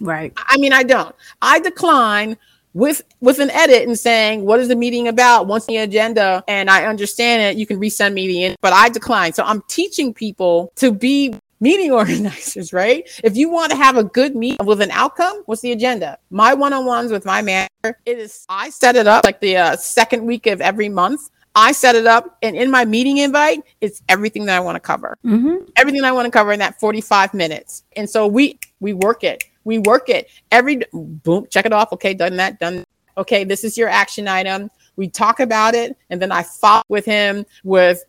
Right. 0.00 0.32
I 0.38 0.56
mean, 0.56 0.72
I 0.72 0.82
don't. 0.82 1.14
I 1.42 1.58
decline 1.58 2.38
with 2.72 3.02
with 3.20 3.38
an 3.38 3.50
edit 3.50 3.86
and 3.86 3.98
saying 3.98 4.46
what 4.46 4.60
is 4.60 4.68
the 4.68 4.76
meeting 4.76 5.08
about 5.08 5.46
once 5.46 5.66
the 5.66 5.76
agenda 5.78 6.44
and 6.46 6.70
i 6.70 6.84
understand 6.84 7.42
it 7.42 7.58
you 7.58 7.66
can 7.66 7.80
resend 7.80 8.12
me 8.12 8.28
the 8.28 8.44
in 8.44 8.56
but 8.60 8.72
i 8.72 8.88
decline 8.88 9.32
so 9.32 9.42
i'm 9.42 9.60
teaching 9.62 10.14
people 10.14 10.72
to 10.76 10.92
be 10.92 11.34
meeting 11.60 11.90
organizers 12.00 12.72
right 12.72 13.08
if 13.22 13.36
you 13.36 13.50
want 13.50 13.70
to 13.70 13.76
have 13.76 13.96
a 13.96 14.04
good 14.04 14.34
meet 14.34 14.62
with 14.64 14.80
an 14.80 14.90
outcome 14.90 15.42
what's 15.46 15.62
the 15.62 15.72
agenda 15.72 16.18
my 16.30 16.54
one-on-ones 16.54 17.12
with 17.12 17.24
my 17.24 17.42
manager 17.42 17.68
it 18.06 18.18
is 18.18 18.44
i 18.48 18.70
set 18.70 18.96
it 18.96 19.06
up 19.06 19.24
like 19.24 19.40
the 19.40 19.56
uh, 19.56 19.76
second 19.76 20.24
week 20.24 20.46
of 20.46 20.60
every 20.60 20.88
month 20.88 21.30
I 21.52 21.72
set 21.72 21.96
it 21.96 22.06
up, 22.06 22.38
and 22.42 22.54
in 22.54 22.70
my 22.70 22.84
meeting 22.84 23.16
invite, 23.16 23.64
it's 23.80 24.02
everything 24.08 24.44
that 24.46 24.56
I 24.56 24.60
want 24.60 24.76
to 24.76 24.80
cover. 24.80 25.18
Mm-hmm. 25.24 25.64
Everything 25.74 26.04
I 26.04 26.12
want 26.12 26.26
to 26.26 26.30
cover 26.30 26.52
in 26.52 26.60
that 26.60 26.78
45 26.78 27.34
minutes. 27.34 27.82
And 27.96 28.08
so 28.08 28.28
we 28.28 28.60
we 28.78 28.92
work 28.92 29.24
it 29.24 29.50
we 29.64 29.78
work 29.78 30.08
it 30.08 30.28
every 30.50 30.82
boom, 30.92 31.46
check 31.50 31.66
it 31.66 31.72
off. 31.72 31.92
Okay, 31.92 32.14
done 32.14 32.36
that, 32.36 32.58
done. 32.58 32.84
Okay, 33.16 33.44
this 33.44 33.64
is 33.64 33.76
your 33.76 33.88
action 33.88 34.28
item. 34.28 34.70
We 34.96 35.08
talk 35.08 35.40
about 35.40 35.74
it, 35.74 35.96
and 36.10 36.20
then 36.20 36.32
I 36.32 36.42
follow 36.42 36.82
with 36.88 37.04
him 37.04 37.46
with 37.64 38.04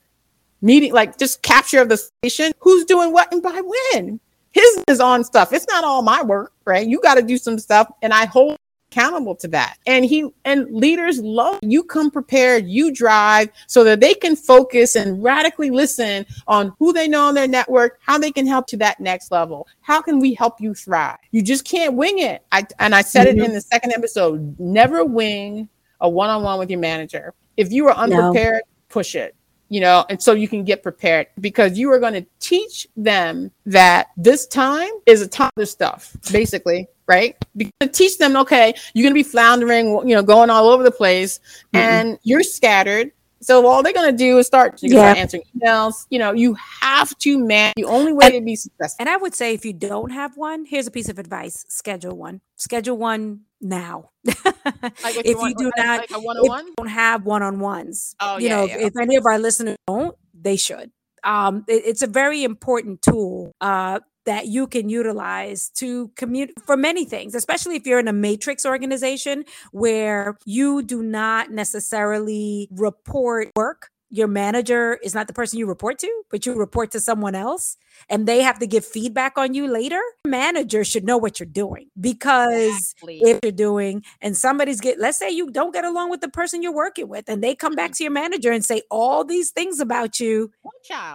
meeting, 0.61 0.93
like 0.93 1.17
just 1.17 1.41
capture 1.41 1.81
of 1.81 1.89
the 1.89 1.97
station. 1.97 2.51
Who's 2.59 2.85
doing 2.85 3.11
what 3.11 3.31
and 3.31 3.41
by 3.41 3.61
when? 3.93 4.19
His 4.51 4.83
is 4.87 4.99
on 4.99 5.23
stuff. 5.23 5.53
It's 5.53 5.67
not 5.67 5.83
all 5.83 6.01
my 6.01 6.21
work, 6.23 6.53
right? 6.65 6.85
You 6.85 6.99
got 7.01 7.15
to 7.15 7.21
do 7.21 7.37
some 7.37 7.57
stuff, 7.57 7.89
and 8.01 8.13
I 8.13 8.25
hold 8.25 8.57
accountable 8.91 9.35
to 9.35 9.47
that. 9.47 9.77
And 9.87 10.03
he 10.03 10.29
and 10.43 10.69
leaders 10.75 11.19
love 11.19 11.59
you 11.61 11.83
come 11.83 12.11
prepared, 12.11 12.67
you 12.67 12.93
drive 12.93 13.49
so 13.67 13.83
that 13.85 14.01
they 14.01 14.13
can 14.13 14.35
focus 14.35 14.95
and 14.95 15.23
radically 15.23 15.69
listen 15.69 16.25
on 16.47 16.73
who 16.77 16.91
they 16.91 17.07
know 17.07 17.27
on 17.27 17.35
their 17.35 17.47
network, 17.47 17.99
how 18.01 18.17
they 18.17 18.31
can 18.31 18.45
help 18.45 18.67
to 18.67 18.77
that 18.77 18.99
next 18.99 19.31
level. 19.31 19.67
How 19.79 20.01
can 20.01 20.19
we 20.19 20.33
help 20.33 20.59
you 20.59 20.73
thrive? 20.73 21.17
You 21.31 21.41
just 21.41 21.63
can't 21.63 21.93
wing 21.93 22.19
it. 22.19 22.43
I 22.51 22.67
and 22.79 22.93
I 22.93 23.01
said 23.01 23.27
mm-hmm. 23.27 23.39
it 23.39 23.45
in 23.45 23.53
the 23.53 23.61
second 23.61 23.93
episode, 23.93 24.59
never 24.59 25.05
wing 25.05 25.69
a 26.01 26.09
one-on-one 26.09 26.59
with 26.59 26.69
your 26.69 26.79
manager. 26.79 27.33
If 27.57 27.71
you 27.71 27.87
are 27.87 27.95
unprepared, 27.95 28.63
no. 28.65 28.71
push 28.89 29.15
it 29.15 29.35
you 29.71 29.79
know, 29.79 30.05
and 30.09 30.21
so 30.21 30.33
you 30.33 30.49
can 30.49 30.65
get 30.65 30.83
prepared 30.83 31.27
because 31.39 31.79
you 31.79 31.89
are 31.93 31.97
going 31.97 32.13
to 32.13 32.25
teach 32.41 32.85
them 32.97 33.49
that 33.65 34.09
this 34.17 34.45
time 34.45 34.91
is 35.05 35.21
a 35.21 35.27
time 35.27 35.49
of 35.55 35.69
stuff, 35.69 36.13
basically, 36.29 36.89
right? 37.07 37.37
Because 37.55 37.89
teach 37.93 38.17
them, 38.17 38.35
okay, 38.35 38.73
you're 38.93 39.03
going 39.03 39.13
to 39.13 39.19
be 39.19 39.23
floundering, 39.23 39.87
you 40.07 40.13
know, 40.13 40.23
going 40.23 40.49
all 40.49 40.67
over 40.67 40.83
the 40.83 40.91
place, 40.91 41.39
mm-hmm. 41.73 41.77
and 41.77 42.19
you're 42.23 42.43
scattered 42.43 43.13
so 43.41 43.65
all 43.65 43.81
they're 43.81 43.91
gonna 43.91 44.11
do 44.11 44.37
is 44.37 44.45
start, 44.45 44.79
yeah. 44.83 44.99
start 44.99 45.17
answering 45.17 45.43
emails. 45.57 46.05
You 46.11 46.19
know, 46.19 46.31
you 46.31 46.55
have 46.81 47.17
to 47.19 47.43
man. 47.43 47.73
The 47.75 47.85
only 47.85 48.13
way 48.13 48.27
and, 48.27 48.33
to 48.35 48.41
be 48.41 48.55
successful. 48.55 48.97
And 48.99 49.09
I 49.09 49.17
would 49.17 49.33
say, 49.33 49.55
if 49.55 49.65
you 49.65 49.73
don't 49.73 50.11
have 50.11 50.37
one, 50.37 50.63
here's 50.65 50.85
a 50.85 50.91
piece 50.91 51.09
of 51.09 51.17
advice: 51.17 51.65
schedule 51.67 52.15
one. 52.15 52.41
Schedule 52.55 52.97
one 52.97 53.41
now. 53.61 54.09
like 54.25 54.35
if, 55.03 55.25
you, 55.25 55.37
want, 55.37 55.57
do 55.57 55.71
not, 55.77 55.99
like 56.01 56.11
a 56.11 56.19
one-on-one? 56.19 56.73
don't 56.77 56.87
have 56.87 57.25
one-on-ones. 57.25 58.15
Oh, 58.19 58.37
you 58.37 58.47
yeah, 58.47 58.55
know, 58.55 58.65
yeah. 58.65 58.77
if 58.79 58.93
any 58.99 59.15
of 59.15 59.25
our 59.25 59.39
listeners 59.39 59.77
don't, 59.87 60.15
they 60.33 60.57
should. 60.57 60.91
Um, 61.23 61.63
it, 61.67 61.83
it's 61.85 62.01
a 62.01 62.07
very 62.07 62.43
important 62.43 63.01
tool. 63.01 63.53
Uh, 63.61 63.99
that 64.25 64.47
you 64.47 64.67
can 64.67 64.89
utilize 64.89 65.69
to 65.69 66.09
commute 66.15 66.51
for 66.65 66.77
many 66.77 67.05
things, 67.05 67.33
especially 67.33 67.75
if 67.75 67.85
you're 67.87 67.99
in 67.99 68.07
a 68.07 68.13
matrix 68.13 68.65
organization 68.65 69.43
where 69.71 70.37
you 70.45 70.83
do 70.83 71.01
not 71.01 71.51
necessarily 71.51 72.67
report 72.71 73.49
work. 73.55 73.89
Your 74.13 74.27
manager 74.27 74.99
is 75.01 75.15
not 75.15 75.27
the 75.27 75.33
person 75.33 75.57
you 75.57 75.65
report 75.65 75.97
to, 75.99 76.23
but 76.29 76.45
you 76.45 76.53
report 76.53 76.91
to 76.91 76.99
someone 76.99 77.33
else 77.33 77.77
and 78.09 78.27
they 78.27 78.41
have 78.41 78.59
to 78.59 78.67
give 78.67 78.85
feedback 78.85 79.37
on 79.37 79.53
you 79.53 79.67
later. 79.67 80.01
Manager 80.27 80.83
should 80.83 81.05
know 81.05 81.17
what 81.17 81.39
you're 81.39 81.47
doing 81.47 81.87
because 81.99 82.93
exactly. 82.93 83.21
if 83.21 83.39
you're 83.41 83.53
doing 83.53 84.03
and 84.21 84.35
somebody's 84.35 84.81
get, 84.81 84.99
let's 84.99 85.17
say 85.17 85.29
you 85.29 85.49
don't 85.49 85.73
get 85.73 85.85
along 85.85 86.09
with 86.09 86.19
the 86.19 86.27
person 86.27 86.61
you're 86.61 86.73
working 86.73 87.07
with 87.07 87.29
and 87.29 87.41
they 87.41 87.55
come 87.55 87.73
back 87.73 87.91
mm-hmm. 87.91 87.95
to 87.95 88.03
your 88.03 88.11
manager 88.11 88.51
and 88.51 88.65
say 88.65 88.81
all 88.91 89.23
these 89.23 89.51
things 89.51 89.79
about 89.79 90.19
you 90.19 90.51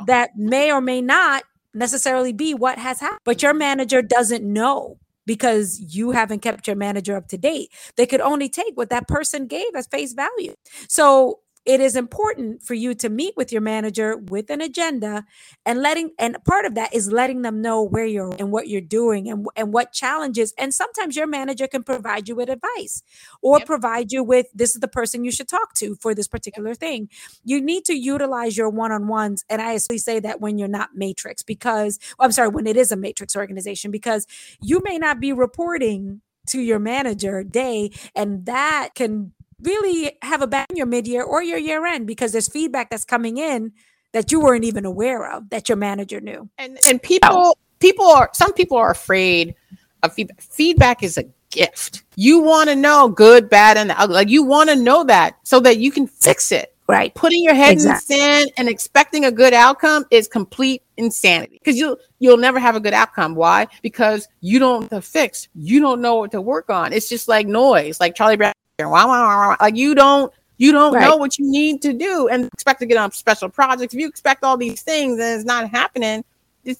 that 0.07 0.31
may 0.37 0.73
or 0.73 0.81
may 0.81 1.03
not 1.03 1.45
necessarily 1.75 2.33
be 2.33 2.55
what 2.55 2.79
has 2.79 3.01
happened. 3.01 3.21
But 3.25 3.43
your 3.43 3.53
manager 3.53 4.01
doesn't 4.01 4.43
know 4.43 4.99
because 5.27 5.79
you 5.81 6.13
haven't 6.13 6.41
kept 6.41 6.67
your 6.67 6.77
manager 6.77 7.17
up 7.17 7.29
to 7.29 7.37
date. 7.37 7.71
They 7.97 8.07
could 8.07 8.21
only 8.21 8.49
take 8.49 8.77
what 8.77 8.91
that 8.91 9.09
person 9.09 9.47
gave 9.47 9.75
as 9.75 9.87
face 9.87 10.15
value. 10.15 10.55
So 10.89 11.41
it 11.67 11.81
is 11.81 11.97
important 11.97 12.63
for 12.63 12.75
you 12.75 12.95
to 12.95 13.09
meet 13.09 13.37
with 13.37 13.53
your 13.53 13.61
manager 13.61 14.17
with 14.17 14.49
an 14.51 14.61
agenda 14.61 15.25
and 15.67 15.83
letting 15.83 16.13
and 16.19 16.37
part 16.45 16.65
of 16.65 16.77
that 16.77 16.95
is 16.95 17.11
letting 17.11 17.43
them 17.43 17.61
know 17.61 17.83
where 17.83 18.07
you're 18.07 18.35
and 18.39 18.53
what 18.53 18.69
you're 18.69 18.81
doing 18.81 19.29
and, 19.29 19.47
and 19.57 19.73
what 19.73 19.93
challenges 19.93 20.55
and 20.57 20.73
sometimes 20.73 21.17
your 21.17 21.27
manager 21.27 21.67
can 21.67 21.83
provide 21.83 22.29
you 22.29 22.37
with 22.37 22.49
advice 22.49 23.03
or 23.43 23.59
yep. 23.59 23.67
provide 23.67 24.13
you 24.13 24.23
with 24.23 24.47
this 24.55 24.75
is 24.75 24.81
the 24.81 24.89
person 24.89 25.25
you 25.25 25.31
should 25.31 25.49
talk 25.49 25.75
to 25.75 25.97
for 25.97 26.15
this 26.15 26.29
particular 26.29 26.75
thing 26.75 27.09
you 27.45 27.61
need 27.61 27.85
to 27.85 27.95
utilize 27.95 28.57
your 28.57 28.71
one-on-ones 28.71 29.45
and 29.51 29.61
i 29.61 29.75
actually 29.75 29.99
say 29.99 30.21
that 30.21 30.41
when 30.41 30.59
you're 30.59 30.69
not 30.69 30.91
matrix 30.95 31.43
because 31.43 31.99
oh, 32.19 32.25
i'm 32.25 32.33
sorry 32.33 32.49
when 32.49 32.67
it 32.67 32.77
is 32.77 32.93
a 32.93 32.97
matrix 32.97 33.35
organization 33.35 33.91
because 33.91 34.27
you 34.63 34.81
may 34.85 34.99
not 34.99 35.21
be 35.21 35.33
reporting 35.33 36.21
to 36.47 36.61
your 36.61 36.79
manager 36.79 37.43
day 37.43 37.91
and 38.15 38.47
that 38.47 38.91
can 38.95 39.33
really 39.63 40.17
have 40.23 40.43
a 40.43 40.47
bad 40.47 40.67
your 40.75 40.87
mid-year 40.87 41.23
or 41.23 41.43
your 41.43 41.59
year 41.59 41.85
end 41.87 42.07
because 42.07 42.33
there's 42.33 42.49
feedback 42.49 42.91
that's 42.91 43.05
coming 43.05 43.39
in 43.39 43.73
that 44.13 44.33
you 44.33 44.41
weren't 44.41 44.65
even 44.65 44.85
aware 44.85 45.31
of 45.31 45.49
that 45.51 45.69
your 45.69 45.77
manager 45.77 46.21
knew. 46.21 46.49
And 46.59 46.79
and 46.89 47.03
people 47.03 47.59
people 47.81 48.07
are 48.07 48.31
some 48.33 48.53
people 48.53 48.77
are 48.77 48.91
afraid 48.91 49.55
of 50.03 50.13
feedback. 50.15 50.41
Feedback 50.41 51.03
is 51.03 51.19
a 51.19 51.25
gift. 51.51 52.03
You 52.17 52.41
want 52.41 52.69
to 52.69 52.77
know 52.77 53.09
good, 53.09 53.49
bad, 53.49 53.77
and 53.77 53.91
ugly. 53.93 54.15
Like 54.15 54.29
you 54.29 54.43
want 54.43 54.71
to 54.71 54.77
know 54.77 55.05
that 55.05 55.37
so 55.43 55.61
that 55.61 55.79
you 55.79 55.91
can 55.91 56.07
fix 56.07 56.53
it. 56.53 56.73
Right. 56.89 57.13
Putting 57.17 57.43
your 57.43 57.55
head 57.55 57.73
exactly. 57.73 58.15
in 58.15 58.21
the 58.21 58.25
sand 58.25 58.53
and 58.59 58.69
expecting 58.69 59.25
a 59.25 59.33
good 59.33 59.53
outcome 59.53 60.05
is 60.13 60.29
complete 60.29 60.83
insanity. 60.97 61.59
Because 61.59 61.77
you'll 61.77 61.97
you'll 62.21 62.37
never 62.37 62.61
have 62.61 62.77
a 62.77 62.81
good 62.81 62.95
outcome. 62.95 63.35
Why? 63.35 63.67
Because 63.83 64.29
you 64.41 64.61
don't 64.61 64.89
fix. 65.03 65.49
You 65.57 65.81
don't 65.81 66.01
know 66.01 66.15
what 66.17 66.31
to 66.31 66.41
work 66.41 66.71
on. 66.71 66.93
It's 66.93 67.09
just 67.09 67.27
like 67.27 67.49
noise, 67.49 67.99
like 67.99 68.15
Charlie 68.15 68.37
Brown 68.37 68.53
like 68.79 69.77
you 69.77 69.95
don't 69.95 70.33
you 70.59 70.73
don't 70.73 70.95
right. 70.95 71.09
know 71.09 71.17
what 71.17 71.39
you 71.39 71.51
need 71.51 71.83
to 71.83 71.93
do 71.93 72.29
and 72.29 72.47
expect 72.47 72.81
to 72.81 72.87
get 72.87 72.97
on 72.97 73.13
special 73.13 73.49
projects. 73.49 73.95
If 73.95 74.01
you 74.01 74.09
expect 74.09 74.45
all 74.45 74.57
these 74.57 74.83
things 74.83 75.19
and 75.19 75.39
it's 75.39 75.45
not 75.45 75.69
happening, 75.71 76.25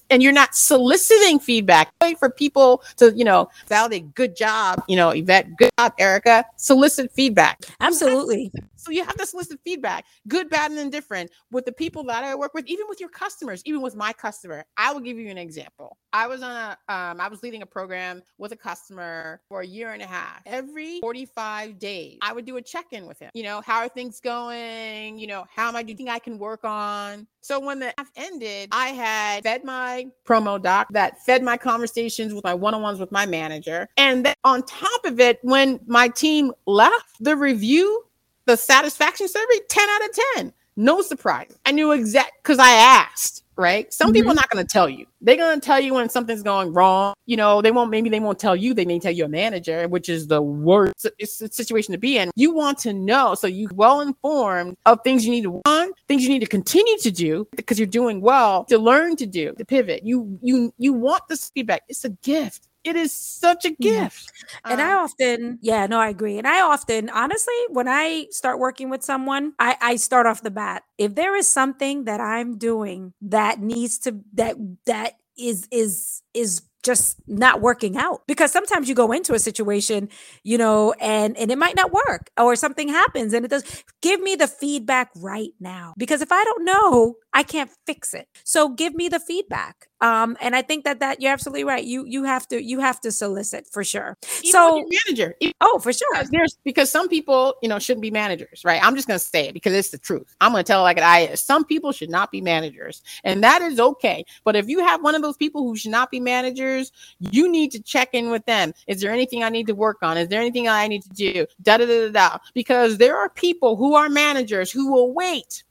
and 0.09 0.21
you're 0.21 0.33
not 0.33 0.55
soliciting 0.55 1.39
feedback, 1.39 1.91
wait 2.01 2.19
for 2.19 2.29
people 2.29 2.83
to, 2.97 3.13
you 3.15 3.23
know, 3.23 3.49
validate 3.67 4.13
good 4.15 4.35
job, 4.35 4.83
you 4.87 4.95
know, 4.95 5.11
Yvette, 5.11 5.55
good 5.55 5.69
job, 5.79 5.97
Ericka, 5.97 6.43
solicit 6.57 7.11
feedback. 7.13 7.61
Absolutely. 7.79 8.51
So 8.87 8.93
you 8.93 9.03
have 9.03 9.17
to 9.17 9.25
solicit 9.25 9.59
feedback, 9.65 10.05
good, 10.29 10.49
bad, 10.49 10.71
and 10.71 10.79
indifferent 10.79 11.29
with 11.51 11.65
the 11.65 11.73
people 11.73 12.05
that 12.05 12.23
I 12.23 12.35
work 12.35 12.53
with, 12.53 12.65
even 12.67 12.85
with 12.87 13.01
your 13.01 13.09
customers, 13.09 13.61
even 13.65 13.81
with 13.81 13.97
my 13.97 14.13
customer. 14.13 14.63
I 14.77 14.93
will 14.93 15.01
give 15.01 15.17
you 15.19 15.29
an 15.29 15.37
example. 15.37 15.97
I 16.13 16.25
was 16.27 16.41
on 16.41 16.51
a, 16.51 16.77
um, 16.87 17.19
I 17.19 17.27
was 17.27 17.43
leading 17.43 17.63
a 17.63 17.65
program 17.65 18.23
with 18.37 18.53
a 18.53 18.55
customer 18.55 19.41
for 19.49 19.59
a 19.59 19.67
year 19.67 19.91
and 19.91 20.01
a 20.01 20.05
half. 20.05 20.39
Every 20.45 21.01
45 21.01 21.77
days, 21.79 22.17
I 22.21 22.31
would 22.31 22.45
do 22.45 22.55
a 22.55 22.61
check-in 22.61 23.07
with 23.07 23.19
him. 23.19 23.29
You 23.33 23.43
know, 23.43 23.61
how 23.65 23.79
are 23.79 23.89
things 23.89 24.21
going? 24.21 25.19
You 25.19 25.27
know, 25.27 25.45
how 25.53 25.67
am 25.67 25.75
I 25.75 25.83
doing? 25.83 26.07
I 26.07 26.19
can 26.19 26.39
work 26.39 26.63
on. 26.63 27.27
So 27.41 27.59
when 27.59 27.79
the 27.79 27.93
half 27.97 28.09
ended, 28.15 28.69
I 28.71 28.89
had 28.89 29.43
fed 29.43 29.65
my 29.65 30.07
promo 30.25 30.61
doc 30.61 30.87
that 30.91 31.23
fed 31.25 31.43
my 31.43 31.57
conversations 31.57 32.33
with 32.33 32.43
my 32.43 32.53
one-on-ones 32.53 32.99
with 32.99 33.11
my 33.11 33.25
manager. 33.25 33.87
And 33.97 34.25
then 34.25 34.35
on 34.45 34.63
top 34.63 35.05
of 35.05 35.19
it, 35.19 35.39
when 35.43 35.79
my 35.87 36.07
team 36.07 36.53
left, 36.65 37.05
the 37.19 37.35
review 37.35 38.03
the 38.47 38.57
satisfaction 38.57 39.27
survey 39.27 39.59
10 39.69 39.89
out 39.89 40.01
of 40.09 40.09
10 40.35 40.53
no 40.79 41.01
surprise. 41.01 41.57
I 41.65 41.71
knew 41.71 41.91
exact 41.91 42.33
because 42.43 42.59
i 42.59 42.69
asked 42.71 43.43
right? 43.57 43.91
Some 43.91 44.09
mm-hmm. 44.09 44.13
people 44.13 44.31
are 44.31 44.35
not 44.35 44.49
going 44.49 44.65
to 44.65 44.71
tell 44.71 44.87
you. 44.87 45.07
They're 45.19 45.35
going 45.35 45.59
to 45.59 45.65
tell 45.65 45.79
you 45.79 45.95
when 45.95 46.09
something's 46.09 46.43
going 46.43 46.73
wrong. 46.73 47.15
You 47.25 47.35
know 47.35 47.61
they 47.61 47.71
won't 47.71 47.89
maybe 47.89 48.09
they 48.09 48.19
won't 48.19 48.39
tell 48.39 48.55
you. 48.55 48.73
They 48.73 48.85
may 48.85 48.99
tell 48.99 49.11
your 49.11 49.27
manager 49.27 49.87
which 49.87 50.07
is 50.07 50.27
the 50.27 50.41
worst 50.41 51.07
situation 51.19 51.91
to 51.91 51.97
be 51.97 52.17
in. 52.17 52.31
You 52.35 52.53
want 52.53 52.77
to 52.79 52.93
know 52.93 53.35
so 53.35 53.47
you 53.47 53.67
well 53.73 53.99
informed 53.99 54.77
of 54.85 54.99
things 55.03 55.25
you 55.25 55.31
need 55.31 55.41
to 55.41 55.61
want 55.65 55.95
things 56.07 56.23
you 56.23 56.29
need 56.29 56.39
to 56.39 56.47
continue 56.47 56.97
to 56.99 57.11
do 57.11 57.47
because 57.55 57.79
you're 57.79 57.87
doing 57.87 58.21
well 58.21 58.63
to 58.65 58.77
learn 58.77 59.15
to 59.17 59.25
do 59.25 59.53
to 59.57 59.65
pivot. 59.65 60.03
You 60.05 60.37
you 60.41 60.73
you 60.77 60.93
want 60.93 61.23
this 61.27 61.49
feedback. 61.49 61.81
It's 61.89 62.05
a 62.05 62.09
gift 62.09 62.69
it 62.83 62.95
is 62.95 63.11
such 63.13 63.65
a 63.65 63.71
gift. 63.71 64.31
And 64.67 64.79
um, 64.79 64.87
I 64.87 64.93
often, 64.93 65.59
yeah, 65.61 65.87
no, 65.87 65.99
I 65.99 66.09
agree. 66.09 66.37
And 66.37 66.47
I 66.47 66.61
often, 66.61 67.09
honestly, 67.09 67.53
when 67.69 67.87
I 67.87 68.27
start 68.31 68.59
working 68.59 68.89
with 68.89 69.03
someone, 69.03 69.53
I, 69.59 69.77
I 69.81 69.95
start 69.97 70.25
off 70.25 70.41
the 70.41 70.51
bat. 70.51 70.83
If 70.97 71.15
there 71.15 71.35
is 71.35 71.51
something 71.51 72.05
that 72.05 72.21
I'm 72.21 72.57
doing 72.57 73.13
that 73.21 73.59
needs 73.59 73.99
to 73.99 74.21
that 74.33 74.55
that 74.85 75.13
is 75.37 75.67
is 75.71 76.21
is 76.33 76.63
just 76.83 77.17
not 77.27 77.59
working 77.59 77.97
out 77.97 78.21
because 78.27 78.51
sometimes 78.51 78.87
you 78.87 78.95
go 78.95 79.11
into 79.11 79.33
a 79.33 79.39
situation 79.39 80.07
you 80.43 80.57
know 80.57 80.93
and 81.01 81.35
and 81.37 81.51
it 81.51 81.57
might 81.57 81.75
not 81.75 81.91
work 81.91 82.29
or 82.39 82.55
something 82.55 82.87
happens 82.87 83.33
and 83.33 83.43
it 83.43 83.49
does 83.49 83.83
give 84.01 84.21
me 84.21 84.35
the 84.35 84.47
feedback 84.47 85.09
right 85.17 85.49
now 85.59 85.93
because 85.97 86.21
if 86.21 86.31
i 86.31 86.41
don't 86.45 86.63
know 86.63 87.15
i 87.37 87.43
can't 87.43 87.69
fix 87.85 88.13
it. 88.15 88.27
So 88.43 88.69
give 88.69 88.95
me 88.95 89.09
the 89.09 89.19
feedback 89.19 89.87
um 90.01 90.37
and 90.41 90.55
i 90.55 90.61
think 90.61 90.83
that 90.83 90.99
that 90.99 91.19
you're 91.19 91.33
absolutely 91.33 91.63
right 91.63 91.83
you 91.83 92.05
you 92.05 92.23
have 92.23 92.47
to 92.47 92.61
you 92.61 92.79
have 92.79 92.99
to 93.01 93.11
solicit 93.11 93.67
for 93.71 93.83
sure. 93.83 94.17
Even 94.43 94.51
so 94.51 94.85
manager 95.07 95.35
oh 95.61 95.79
for 95.79 95.91
sure. 95.93 96.07
because 96.13 96.29
there's 96.29 96.57
because 96.63 96.91
some 96.91 97.07
people 97.07 97.55
you 97.61 97.69
know 97.69 97.79
shouldn't 97.79 98.01
be 98.01 98.11
managers 98.11 98.61
right? 98.65 98.83
I'm 98.83 98.95
just 98.95 99.07
gonna 99.07 99.19
say 99.19 99.47
it 99.47 99.53
because 99.53 99.73
it's 99.73 99.89
the 99.89 99.97
truth. 99.97 100.35
I'm 100.41 100.51
gonna 100.51 100.63
tell 100.63 100.81
it 100.81 100.83
like 100.83 100.97
it 100.97 101.31
is. 101.31 101.41
Some 101.41 101.63
people 101.63 101.91
should 101.91 102.09
not 102.09 102.31
be 102.31 102.41
managers 102.41 103.01
and 103.23 103.43
that 103.43 103.61
is 103.61 103.79
okay. 103.79 104.25
But 104.43 104.55
if 104.55 104.67
you 104.67 104.79
have 104.79 105.03
one 105.03 105.15
of 105.15 105.21
those 105.21 105.37
people 105.37 105.63
who 105.63 105.75
should 105.75 105.91
not 105.91 106.11
be 106.11 106.19
managers 106.19 106.91
you 107.19 107.49
need 107.51 107.71
to 107.71 107.81
check 107.81 108.09
in 108.13 108.29
with 108.29 108.45
them. 108.45 108.73
Is 108.87 109.01
there 109.01 109.11
anything 109.11 109.43
i 109.43 109.49
need 109.49 109.67
to 109.67 109.75
work 109.75 109.97
on? 110.01 110.17
Is 110.17 110.27
there 110.27 110.41
anything 110.41 110.67
i 110.67 110.87
need 110.87 111.03
to 111.03 111.09
do? 111.09 111.45
Da 111.61 111.77
da 111.77 111.85
da 111.85 112.07
da, 112.07 112.11
da. 112.11 112.37
because 112.53 112.97
there 112.97 113.17
are 113.17 113.29
people 113.29 113.75
who 113.75 113.95
are 113.95 114.09
managers 114.09 114.71
who 114.71 114.91
will 114.91 115.13
wait 115.13 115.63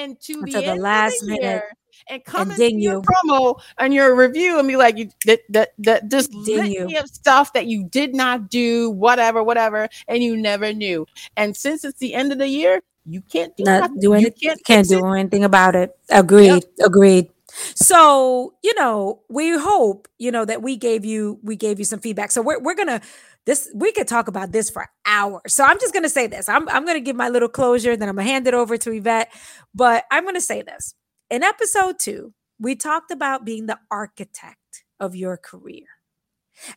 into 0.00 0.42
the, 0.42 0.52
the 0.52 0.74
last 0.76 1.20
the 1.20 1.26
minute 1.26 1.62
and 2.08 2.24
come 2.24 2.50
and 2.50 2.58
ding 2.58 2.80
your 2.80 2.94
you. 2.94 3.02
promo 3.02 3.60
and 3.78 3.94
your 3.94 4.14
review 4.16 4.58
and 4.58 4.66
be 4.66 4.76
like, 4.76 4.96
you 4.96 5.10
that 5.26 5.40
that 5.50 5.72
that 5.78 6.08
just 6.08 6.30
ding 6.44 6.72
you 6.72 6.98
of 6.98 7.08
stuff 7.08 7.52
that 7.52 7.66
you 7.66 7.84
did 7.84 8.14
not 8.14 8.50
do, 8.50 8.90
whatever, 8.90 9.42
whatever, 9.42 9.88
and 10.08 10.22
you 10.22 10.36
never 10.36 10.72
knew. 10.72 11.06
And 11.36 11.56
since 11.56 11.84
it's 11.84 11.98
the 11.98 12.14
end 12.14 12.32
of 12.32 12.38
the 12.38 12.48
year, 12.48 12.82
you 13.06 13.22
can't 13.22 13.56
do, 13.56 13.64
not 13.64 13.90
do 14.00 14.14
anything. 14.14 14.34
You 14.38 14.48
can't, 14.48 14.64
can't 14.64 14.88
do 14.88 15.06
anything 15.06 15.44
about 15.44 15.74
it. 15.74 15.96
Agreed. 16.08 16.46
Yep. 16.46 16.64
Agreed. 16.84 17.30
So, 17.74 18.54
you 18.62 18.74
know, 18.74 19.22
we 19.28 19.50
hope, 19.58 20.08
you 20.18 20.30
know, 20.30 20.44
that 20.44 20.62
we 20.62 20.76
gave 20.76 21.04
you 21.04 21.38
we 21.42 21.56
gave 21.56 21.78
you 21.78 21.84
some 21.84 22.00
feedback. 22.00 22.30
So 22.30 22.42
we're 22.42 22.60
we're 22.60 22.74
gonna 22.74 23.00
this 23.46 23.70
we 23.74 23.92
could 23.92 24.08
talk 24.08 24.28
about 24.28 24.52
this 24.52 24.70
for 24.70 24.86
hours. 25.06 25.54
So 25.54 25.64
I'm 25.64 25.78
just 25.80 25.94
gonna 25.94 26.08
say 26.08 26.26
this. 26.26 26.48
I'm 26.48 26.68
I'm 26.68 26.86
gonna 26.86 27.00
give 27.00 27.16
my 27.16 27.28
little 27.28 27.48
closure, 27.48 27.96
then 27.96 28.08
I'm 28.08 28.16
gonna 28.16 28.28
hand 28.28 28.46
it 28.46 28.54
over 28.54 28.76
to 28.78 28.92
Yvette. 28.92 29.32
But 29.74 30.04
I'm 30.10 30.24
gonna 30.24 30.40
say 30.40 30.62
this. 30.62 30.94
In 31.30 31.42
episode 31.42 31.98
two, 31.98 32.34
we 32.58 32.76
talked 32.76 33.10
about 33.10 33.44
being 33.44 33.66
the 33.66 33.78
architect 33.90 34.84
of 34.98 35.16
your 35.16 35.36
career. 35.36 35.86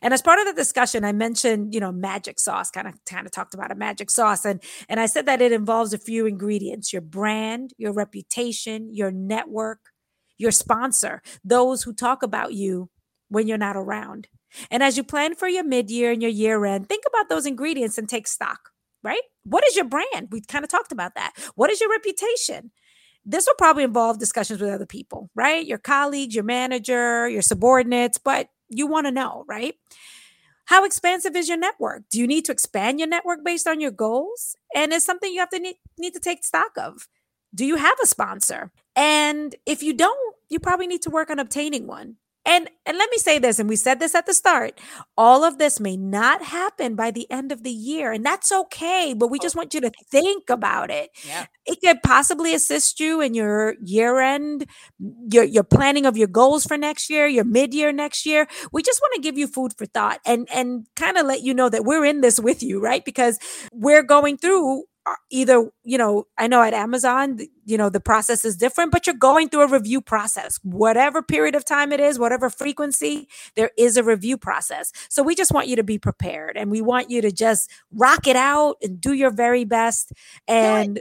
And 0.00 0.14
as 0.14 0.22
part 0.22 0.38
of 0.38 0.46
the 0.46 0.54
discussion, 0.54 1.04
I 1.04 1.12
mentioned, 1.12 1.74
you 1.74 1.80
know, 1.80 1.92
magic 1.92 2.40
sauce, 2.40 2.70
kind 2.70 2.88
of 2.88 2.94
kind 3.04 3.26
of 3.26 3.32
talked 3.32 3.54
about 3.54 3.70
a 3.70 3.74
magic 3.74 4.10
sauce. 4.10 4.44
And 4.44 4.62
and 4.88 4.98
I 4.98 5.06
said 5.06 5.26
that 5.26 5.42
it 5.42 5.52
involves 5.52 5.92
a 5.92 5.98
few 5.98 6.26
ingredients: 6.26 6.92
your 6.92 7.02
brand, 7.02 7.72
your 7.76 7.92
reputation, 7.92 8.88
your 8.94 9.10
network, 9.10 9.80
your 10.38 10.50
sponsor, 10.50 11.22
those 11.44 11.82
who 11.82 11.92
talk 11.92 12.22
about 12.22 12.54
you 12.54 12.90
when 13.28 13.46
you're 13.46 13.58
not 13.58 13.76
around. 13.76 14.28
And 14.70 14.82
as 14.82 14.96
you 14.96 15.04
plan 15.04 15.34
for 15.34 15.48
your 15.48 15.64
mid-year 15.64 16.12
and 16.12 16.22
your 16.22 16.30
year 16.30 16.64
end, 16.64 16.88
think 16.88 17.04
about 17.08 17.28
those 17.28 17.46
ingredients 17.46 17.98
and 17.98 18.08
take 18.08 18.28
stock, 18.28 18.70
right? 19.02 19.22
What 19.44 19.66
is 19.66 19.76
your 19.76 19.84
brand? 19.84 20.28
We 20.30 20.40
kind 20.40 20.64
of 20.64 20.70
talked 20.70 20.92
about 20.92 21.14
that. 21.16 21.32
What 21.54 21.70
is 21.70 21.80
your 21.80 21.90
reputation? 21.90 22.70
This 23.26 23.46
will 23.46 23.54
probably 23.56 23.84
involve 23.84 24.18
discussions 24.18 24.60
with 24.60 24.70
other 24.70 24.86
people, 24.86 25.30
right? 25.34 25.66
Your 25.66 25.78
colleagues, 25.78 26.34
your 26.34 26.44
manager, 26.44 27.28
your 27.28 27.42
subordinates, 27.42 28.18
but 28.18 28.48
you 28.68 28.86
want 28.86 29.06
to 29.06 29.12
know, 29.12 29.44
right? 29.48 29.74
How 30.66 30.84
expansive 30.84 31.36
is 31.36 31.48
your 31.48 31.58
network? 31.58 32.04
Do 32.10 32.18
you 32.18 32.26
need 32.26 32.44
to 32.46 32.52
expand 32.52 32.98
your 32.98 33.08
network 33.08 33.44
based 33.44 33.66
on 33.66 33.80
your 33.80 33.90
goals? 33.90 34.56
And 34.74 34.92
it's 34.92 35.04
something 35.04 35.32
you 35.32 35.40
have 35.40 35.50
to 35.50 35.58
need, 35.58 35.76
need 35.98 36.14
to 36.14 36.20
take 36.20 36.44
stock 36.44 36.72
of. 36.76 37.08
Do 37.54 37.66
you 37.66 37.76
have 37.76 37.96
a 38.02 38.06
sponsor? 38.06 38.72
And 38.96 39.54
if 39.66 39.82
you 39.82 39.92
don't, 39.92 40.18
you 40.48 40.58
probably 40.58 40.86
need 40.86 41.02
to 41.02 41.10
work 41.10 41.30
on 41.30 41.38
obtaining 41.38 41.86
one. 41.86 42.16
And 42.46 42.68
and 42.84 42.98
let 42.98 43.10
me 43.10 43.16
say 43.16 43.38
this 43.38 43.58
and 43.58 43.70
we 43.70 43.76
said 43.76 44.00
this 44.00 44.14
at 44.14 44.26
the 44.26 44.34
start. 44.34 44.78
All 45.16 45.44
of 45.44 45.56
this 45.56 45.80
may 45.80 45.96
not 45.96 46.42
happen 46.42 46.94
by 46.94 47.10
the 47.10 47.30
end 47.30 47.52
of 47.52 47.62
the 47.62 47.70
year 47.70 48.12
and 48.12 48.24
that's 48.24 48.52
okay, 48.52 49.14
but 49.16 49.30
we 49.30 49.38
oh. 49.40 49.42
just 49.42 49.56
want 49.56 49.72
you 49.72 49.80
to 49.80 49.90
think 50.10 50.50
about 50.50 50.90
it. 50.90 51.08
Yeah. 51.26 51.46
It 51.64 51.80
could 51.80 52.02
possibly 52.02 52.54
assist 52.54 53.00
you 53.00 53.22
in 53.22 53.32
your 53.32 53.76
year 53.82 54.20
end 54.20 54.66
your 55.30 55.44
your 55.44 55.64
planning 55.64 56.04
of 56.04 56.18
your 56.18 56.28
goals 56.28 56.66
for 56.66 56.76
next 56.76 57.08
year, 57.08 57.26
your 57.26 57.44
mid-year 57.44 57.92
next 57.92 58.26
year. 58.26 58.46
We 58.72 58.82
just 58.82 59.00
want 59.00 59.14
to 59.14 59.22
give 59.22 59.38
you 59.38 59.46
food 59.46 59.72
for 59.78 59.86
thought 59.86 60.20
and 60.26 60.46
and 60.52 60.86
kind 60.96 61.16
of 61.16 61.26
let 61.26 61.42
you 61.42 61.54
know 61.54 61.70
that 61.70 61.86
we're 61.86 62.04
in 62.04 62.20
this 62.20 62.38
with 62.38 62.62
you, 62.62 62.78
right? 62.78 63.04
Because 63.04 63.38
we're 63.72 64.02
going 64.02 64.36
through 64.36 64.84
Uh, 65.06 65.14
either 65.30 65.70
you 65.82 65.98
know 65.98 66.26
i 66.38 66.46
know 66.46 66.62
at 66.62 66.72
amazon 66.72 67.38
you 67.66 67.76
know 67.76 67.90
the 67.90 68.00
process 68.00 68.42
is 68.42 68.56
different 68.56 68.90
but 68.90 69.06
you're 69.06 69.16
going 69.16 69.48
through 69.48 69.62
a 69.62 69.68
review 69.68 70.00
process. 70.00 70.58
Whatever 70.62 71.22
period 71.22 71.54
of 71.54 71.64
time 71.64 71.92
it 71.92 72.00
is 72.00 72.18
whatever 72.18 72.50
frequency 72.50 73.28
there 73.56 73.70
is 73.76 73.96
a 73.96 74.04
review 74.04 74.36
process. 74.36 74.92
So 75.08 75.22
we 75.22 75.34
just 75.34 75.52
want 75.52 75.68
you 75.68 75.76
to 75.76 75.82
be 75.82 75.98
prepared 75.98 76.56
and 76.56 76.70
we 76.70 76.80
want 76.80 77.10
you 77.10 77.20
to 77.22 77.32
just 77.32 77.70
rock 77.92 78.26
it 78.26 78.36
out 78.36 78.76
and 78.82 79.00
do 79.00 79.12
your 79.12 79.30
very 79.30 79.64
best 79.64 80.12
and 80.46 81.00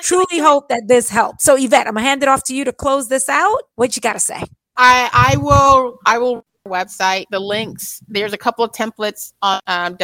truly 0.00 0.38
hope 0.38 0.68
that 0.68 0.88
this 0.88 1.08
helps. 1.08 1.44
So 1.44 1.56
yvette 1.56 1.86
i'm 1.86 1.94
gonna 1.94 2.06
hand 2.06 2.22
it 2.22 2.28
off 2.28 2.44
to 2.44 2.54
you 2.54 2.64
to 2.64 2.72
close 2.72 3.08
this 3.08 3.28
out. 3.28 3.62
What 3.76 3.96
you 3.96 4.00
gotta 4.00 4.20
say? 4.20 4.42
I 4.76 5.10
i 5.12 5.36
will 5.38 5.98
i 6.06 6.18
will 6.18 6.44
website. 6.68 7.26
The 7.30 7.38
links, 7.38 8.02
there's 8.08 8.32
a 8.32 8.38
couple 8.38 8.64
of 8.64 8.72
templates 8.72 9.34
on 9.42 9.60
um, 9.66 9.96